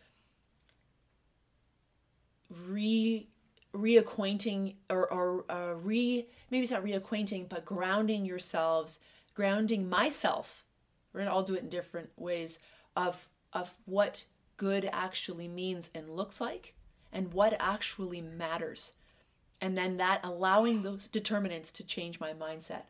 re 2.67 3.27
reacquainting 3.73 4.75
or, 4.87 5.11
or 5.11 5.51
uh, 5.51 5.73
re 5.73 6.27
maybe 6.51 6.61
it's 6.61 6.71
not 6.71 6.83
reacquainting 6.83 7.49
but 7.49 7.65
grounding 7.65 8.23
yourselves 8.23 8.99
grounding 9.33 9.89
myself 9.89 10.63
we're 11.11 11.21
gonna 11.21 11.33
all 11.33 11.41
do 11.41 11.55
it 11.55 11.63
in 11.63 11.69
different 11.69 12.11
ways 12.15 12.59
of 12.95 13.29
of 13.51 13.73
what 13.85 14.25
good 14.57 14.87
actually 14.93 15.47
means 15.47 15.89
and 15.95 16.07
looks 16.07 16.39
like 16.39 16.75
and 17.11 17.33
what 17.33 17.57
actually 17.59 18.21
matters 18.21 18.93
and 19.63 19.77
then 19.77 19.95
that 19.95 20.19
allowing 20.25 20.83
those 20.83 21.07
determinants 21.07 21.71
to 21.71 21.85
change 21.85 22.19
my 22.19 22.33
mindset. 22.33 22.83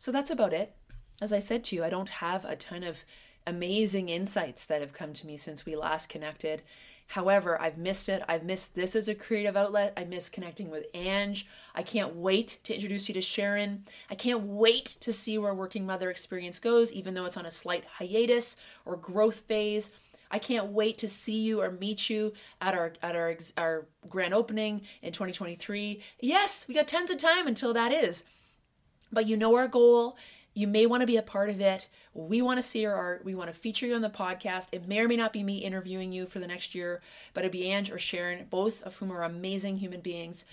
So 0.00 0.10
that's 0.10 0.32
about 0.32 0.52
it. 0.52 0.74
As 1.20 1.32
I 1.32 1.38
said 1.38 1.64
to 1.64 1.76
you, 1.76 1.84
I 1.84 1.90
don't 1.90 2.08
have 2.08 2.44
a 2.44 2.56
ton 2.56 2.82
of 2.82 3.04
amazing 3.46 4.08
insights 4.08 4.64
that 4.64 4.80
have 4.80 4.92
come 4.92 5.12
to 5.12 5.26
me 5.26 5.36
since 5.36 5.66
we 5.66 5.76
last 5.76 6.08
connected. 6.08 6.62
However, 7.08 7.60
I've 7.60 7.76
missed 7.76 8.08
it. 8.08 8.22
I've 8.28 8.44
missed 8.44 8.76
this 8.76 8.94
as 8.94 9.08
a 9.08 9.16
creative 9.16 9.56
outlet. 9.56 9.92
I 9.96 10.04
miss 10.04 10.28
connecting 10.28 10.70
with 10.70 10.86
Ange. 10.94 11.44
I 11.74 11.82
can't 11.82 12.14
wait 12.14 12.58
to 12.62 12.74
introduce 12.74 13.08
you 13.08 13.14
to 13.14 13.20
Sharon. 13.20 13.84
I 14.08 14.14
can't 14.14 14.42
wait 14.42 14.84
to 15.00 15.12
see 15.12 15.36
where 15.36 15.52
Working 15.52 15.84
Mother 15.84 16.08
Experience 16.08 16.60
goes, 16.60 16.92
even 16.92 17.14
though 17.14 17.26
it's 17.26 17.36
on 17.36 17.46
a 17.46 17.50
slight 17.50 17.84
hiatus 17.98 18.56
or 18.84 18.96
growth 18.96 19.40
phase. 19.40 19.90
I 20.30 20.38
can't 20.38 20.68
wait 20.68 20.98
to 20.98 21.08
see 21.08 21.40
you 21.40 21.60
or 21.60 21.72
meet 21.72 22.08
you 22.08 22.32
at 22.60 22.74
our 22.74 22.92
at 23.02 23.16
our 23.16 23.36
our 23.56 23.86
grand 24.08 24.32
opening 24.32 24.82
in 25.02 25.12
2023. 25.12 26.00
Yes, 26.20 26.66
we 26.68 26.74
got 26.76 26.86
tons 26.86 27.10
of 27.10 27.18
time 27.18 27.48
until 27.48 27.74
that 27.74 27.90
is. 27.90 28.22
But 29.10 29.26
you 29.26 29.36
know 29.36 29.56
our 29.56 29.66
goal. 29.66 30.16
You 30.52 30.66
may 30.66 30.84
want 30.86 31.02
to 31.02 31.06
be 31.06 31.16
a 31.16 31.22
part 31.22 31.48
of 31.48 31.60
it. 31.60 31.88
We 32.12 32.42
want 32.42 32.58
to 32.58 32.62
see 32.62 32.82
your 32.82 32.94
art. 32.94 33.24
We 33.24 33.34
want 33.34 33.48
to 33.48 33.58
feature 33.58 33.86
you 33.86 33.94
on 33.94 34.02
the 34.02 34.10
podcast. 34.10 34.68
It 34.72 34.88
may 34.88 34.98
or 35.00 35.08
may 35.08 35.16
not 35.16 35.32
be 35.32 35.42
me 35.42 35.58
interviewing 35.58 36.12
you 36.12 36.26
for 36.26 36.40
the 36.40 36.46
next 36.46 36.74
year, 36.74 37.00
but 37.32 37.44
it'd 37.44 37.52
be 37.52 37.70
Ange 37.70 37.90
or 37.90 37.98
Sharon, 37.98 38.46
both 38.50 38.82
of 38.82 38.96
whom 38.96 39.12
are 39.12 39.22
amazing 39.22 39.78
human 39.78 40.00
beings 40.00 40.44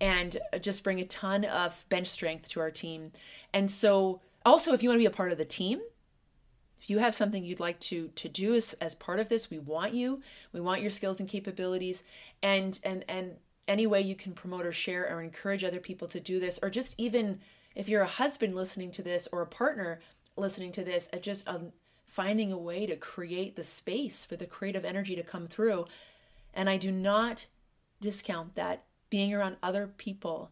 and 0.00 0.38
uh, 0.52 0.58
just 0.58 0.82
bring 0.82 0.98
a 0.98 1.04
ton 1.04 1.44
of 1.44 1.84
bench 1.88 2.06
strength 2.06 2.48
to 2.48 2.60
our 2.60 2.70
team. 2.70 3.12
And 3.52 3.70
so, 3.70 4.20
also, 4.46 4.72
if 4.72 4.82
you 4.82 4.88
want 4.88 4.96
to 4.96 5.02
be 5.02 5.06
a 5.06 5.10
part 5.10 5.32
of 5.32 5.38
the 5.38 5.44
team, 5.44 5.80
if 6.80 6.88
you 6.88 6.98
have 6.98 7.14
something 7.14 7.44
you'd 7.44 7.60
like 7.60 7.78
to 7.80 8.08
to 8.08 8.28
do 8.28 8.54
as, 8.54 8.72
as 8.74 8.94
part 8.94 9.20
of 9.20 9.28
this, 9.28 9.50
we 9.50 9.58
want 9.58 9.92
you. 9.92 10.22
We 10.52 10.60
want 10.60 10.80
your 10.80 10.90
skills 10.90 11.20
and 11.20 11.28
capabilities, 11.28 12.04
and 12.42 12.78
and 12.82 13.04
and 13.08 13.36
any 13.68 13.86
way 13.86 14.00
you 14.00 14.14
can 14.14 14.32
promote 14.32 14.64
or 14.64 14.72
share 14.72 15.06
or 15.14 15.20
encourage 15.22 15.62
other 15.62 15.80
people 15.80 16.08
to 16.08 16.20
do 16.20 16.40
this, 16.40 16.58
or 16.62 16.70
just 16.70 16.94
even 16.96 17.40
if 17.74 17.88
you're 17.88 18.02
a 18.02 18.06
husband 18.06 18.54
listening 18.54 18.90
to 18.92 19.02
this 19.02 19.28
or 19.32 19.42
a 19.42 19.46
partner 19.46 20.00
listening 20.36 20.72
to 20.72 20.84
this, 20.84 21.08
at 21.12 21.22
just 21.22 21.46
um, 21.48 21.72
finding 22.06 22.50
a 22.50 22.58
way 22.58 22.86
to 22.86 22.96
create 22.96 23.56
the 23.56 23.62
space 23.62 24.24
for 24.24 24.36
the 24.36 24.46
creative 24.46 24.84
energy 24.84 25.14
to 25.14 25.22
come 25.22 25.46
through. 25.46 25.86
And 26.52 26.68
I 26.68 26.76
do 26.76 26.90
not 26.90 27.46
discount 28.00 28.54
that 28.54 28.84
being 29.10 29.32
around 29.32 29.56
other 29.62 29.86
people 29.86 30.50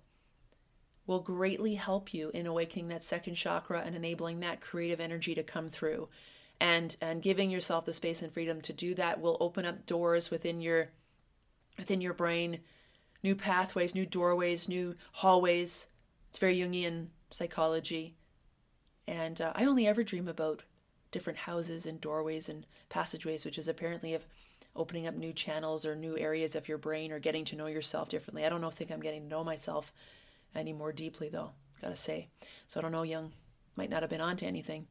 will 1.07 1.21
greatly 1.21 1.77
help 1.77 2.13
you 2.13 2.31
in 2.35 2.47
awakening 2.47 2.89
that 2.89 3.03
second 3.03 3.35
chakra 3.35 3.83
and 3.85 3.97
enabling 3.97 4.41
that 4.41 4.61
creative 4.61 5.01
energy 5.01 5.35
to 5.35 5.43
come 5.43 5.69
through. 5.69 6.09
And 6.61 6.97
and 7.01 7.23
giving 7.23 7.51
yourself 7.51 7.85
the 7.85 7.93
space 7.93 8.21
and 8.21 8.33
freedom 8.33 8.61
to 8.63 8.73
do 8.73 8.95
that 8.97 9.21
will 9.21 9.37
open 9.41 9.65
up 9.65 9.87
doors 9.87 10.31
within 10.31 10.61
your 10.61 10.91
within 11.79 12.01
your 12.01 12.15
brain, 12.15 12.61
new 13.23 13.37
pathways, 13.37 13.95
new 13.95 14.05
doorways, 14.05 14.69
new 14.69 14.97
hallways. 15.13 15.87
It's 16.39 16.41
very 16.41 16.59
Jungian 16.59 17.09
psychology. 17.31 18.15
And 19.09 19.41
uh, 19.41 19.51
I 19.57 19.65
only 19.65 19.89
ever 19.89 20.05
dream 20.05 20.29
about 20.29 20.63
different 21.11 21.41
houses 21.41 21.85
and 21.85 22.01
doorways 22.01 22.49
and 22.49 22.65
passageways, 22.89 23.45
which 23.45 23.59
is 23.59 23.67
apparently 23.67 24.15
of 24.15 24.25
opening 24.77 25.05
up 25.09 25.17
new 25.17 25.33
channels 25.33 25.85
or 25.85 25.97
new 25.97 26.17
areas 26.17 26.55
of 26.55 26.69
your 26.69 26.79
brain 26.79 27.11
or 27.11 27.19
getting 27.19 27.45
to 27.47 27.57
know 27.57 27.67
yourself 27.67 28.09
differently. 28.09 28.45
I 28.45 28.51
don't 28.51 28.61
know, 28.61 28.71
think 28.71 28.93
I'm 28.93 29.01
getting 29.01 29.23
to 29.23 29.29
know 29.29 29.43
myself 29.43 29.93
any 30.55 30.73
more 30.73 30.93
deeply 30.93 31.29
though, 31.29 31.51
gotta 31.83 31.97
say. 31.97 32.29
So 32.69 32.79
I 32.79 32.83
don't 32.83 32.93
know, 32.93 33.03
Jung 33.03 33.33
might 33.75 33.91
not 33.91 34.05
have 34.05 34.11
been 34.11 34.21
onto 34.21 34.47
anything. 34.47 34.87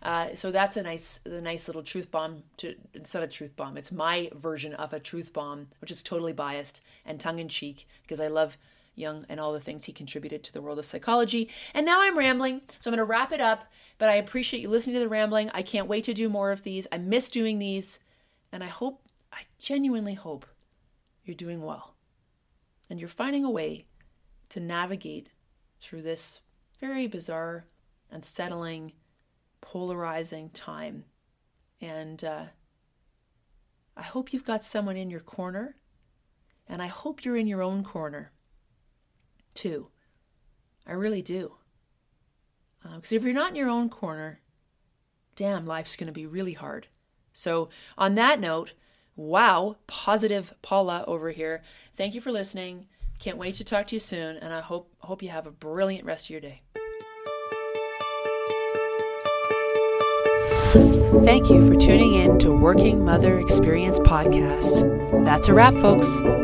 Uh, 0.00 0.36
so 0.36 0.52
that's 0.52 0.76
a 0.76 0.82
nice, 0.84 1.18
a 1.24 1.40
nice 1.40 1.66
little 1.66 1.82
truth 1.82 2.12
bomb. 2.12 2.44
To 2.58 2.76
it's 2.92 3.14
not 3.14 3.24
a 3.24 3.26
truth 3.26 3.56
bomb. 3.56 3.76
It's 3.76 3.90
my 3.90 4.30
version 4.32 4.74
of 4.74 4.92
a 4.92 5.00
truth 5.00 5.32
bomb, 5.32 5.70
which 5.80 5.90
is 5.90 6.04
totally 6.04 6.32
biased 6.32 6.80
and 7.04 7.18
tongue 7.18 7.40
in 7.40 7.48
cheek 7.48 7.88
because 8.02 8.20
I 8.20 8.28
love 8.28 8.56
Jung 8.94 9.26
and 9.28 9.40
all 9.40 9.52
the 9.52 9.60
things 9.60 9.84
he 9.84 9.92
contributed 9.92 10.42
to 10.44 10.52
the 10.52 10.62
world 10.62 10.78
of 10.78 10.86
psychology. 10.86 11.50
And 11.72 11.84
now 11.84 12.02
I'm 12.02 12.18
rambling, 12.18 12.62
so 12.78 12.90
I'm 12.90 12.96
going 12.96 13.06
to 13.06 13.10
wrap 13.10 13.32
it 13.32 13.40
up. 13.40 13.70
But 13.98 14.08
I 14.08 14.14
appreciate 14.14 14.60
you 14.60 14.68
listening 14.68 14.94
to 14.94 15.00
the 15.00 15.08
rambling. 15.08 15.50
I 15.54 15.62
can't 15.62 15.88
wait 15.88 16.04
to 16.04 16.14
do 16.14 16.28
more 16.28 16.52
of 16.52 16.62
these. 16.62 16.86
I 16.90 16.98
miss 16.98 17.28
doing 17.28 17.58
these, 17.58 17.98
and 18.52 18.62
I 18.62 18.68
hope 18.68 19.02
I 19.32 19.42
genuinely 19.58 20.14
hope 20.14 20.46
you're 21.24 21.34
doing 21.34 21.62
well 21.62 21.94
and 22.88 23.00
you're 23.00 23.08
finding 23.08 23.44
a 23.44 23.50
way 23.50 23.86
to 24.50 24.60
navigate 24.60 25.30
through 25.80 26.02
this 26.02 26.40
very 26.78 27.06
bizarre, 27.06 27.66
unsettling, 28.10 28.92
polarizing 29.60 30.50
time. 30.50 31.04
And 31.80 32.22
uh, 32.22 32.44
I 33.96 34.02
hope 34.02 34.32
you've 34.32 34.44
got 34.44 34.64
someone 34.64 34.96
in 34.96 35.10
your 35.10 35.20
corner, 35.20 35.76
and 36.68 36.82
I 36.82 36.86
hope 36.86 37.24
you're 37.24 37.36
in 37.36 37.46
your 37.46 37.62
own 37.62 37.84
corner 37.84 38.32
too. 39.54 39.88
I 40.86 40.92
really 40.92 41.22
do. 41.22 41.56
Because 42.82 43.12
uh, 43.12 43.16
if 43.16 43.22
you're 43.22 43.32
not 43.32 43.50
in 43.50 43.56
your 43.56 43.70
own 43.70 43.88
corner, 43.88 44.40
damn, 45.36 45.66
life's 45.66 45.96
going 45.96 46.08
to 46.08 46.12
be 46.12 46.26
really 46.26 46.52
hard. 46.52 46.88
So, 47.32 47.68
on 47.96 48.14
that 48.14 48.38
note, 48.38 48.74
Wow, 49.16 49.76
positive 49.86 50.52
Paula 50.62 51.04
over 51.06 51.30
here. 51.30 51.62
Thank 51.96 52.14
you 52.14 52.20
for 52.20 52.32
listening. 52.32 52.86
Can't 53.18 53.38
wait 53.38 53.54
to 53.56 53.64
talk 53.64 53.86
to 53.88 53.96
you 53.96 54.00
soon, 54.00 54.36
and 54.36 54.52
I 54.52 54.60
hope 54.60 54.92
hope 55.00 55.22
you 55.22 55.28
have 55.28 55.46
a 55.46 55.52
brilliant 55.52 56.04
rest 56.04 56.26
of 56.26 56.30
your 56.30 56.40
day. 56.40 56.62
Thank 61.24 61.48
you 61.48 61.64
for 61.66 61.76
tuning 61.76 62.14
in 62.14 62.40
to 62.40 62.50
Working 62.50 63.04
Mother 63.04 63.38
Experience 63.38 64.00
Podcast. 64.00 65.24
That's 65.24 65.48
a 65.48 65.54
wrap, 65.54 65.74
folks. 65.74 66.43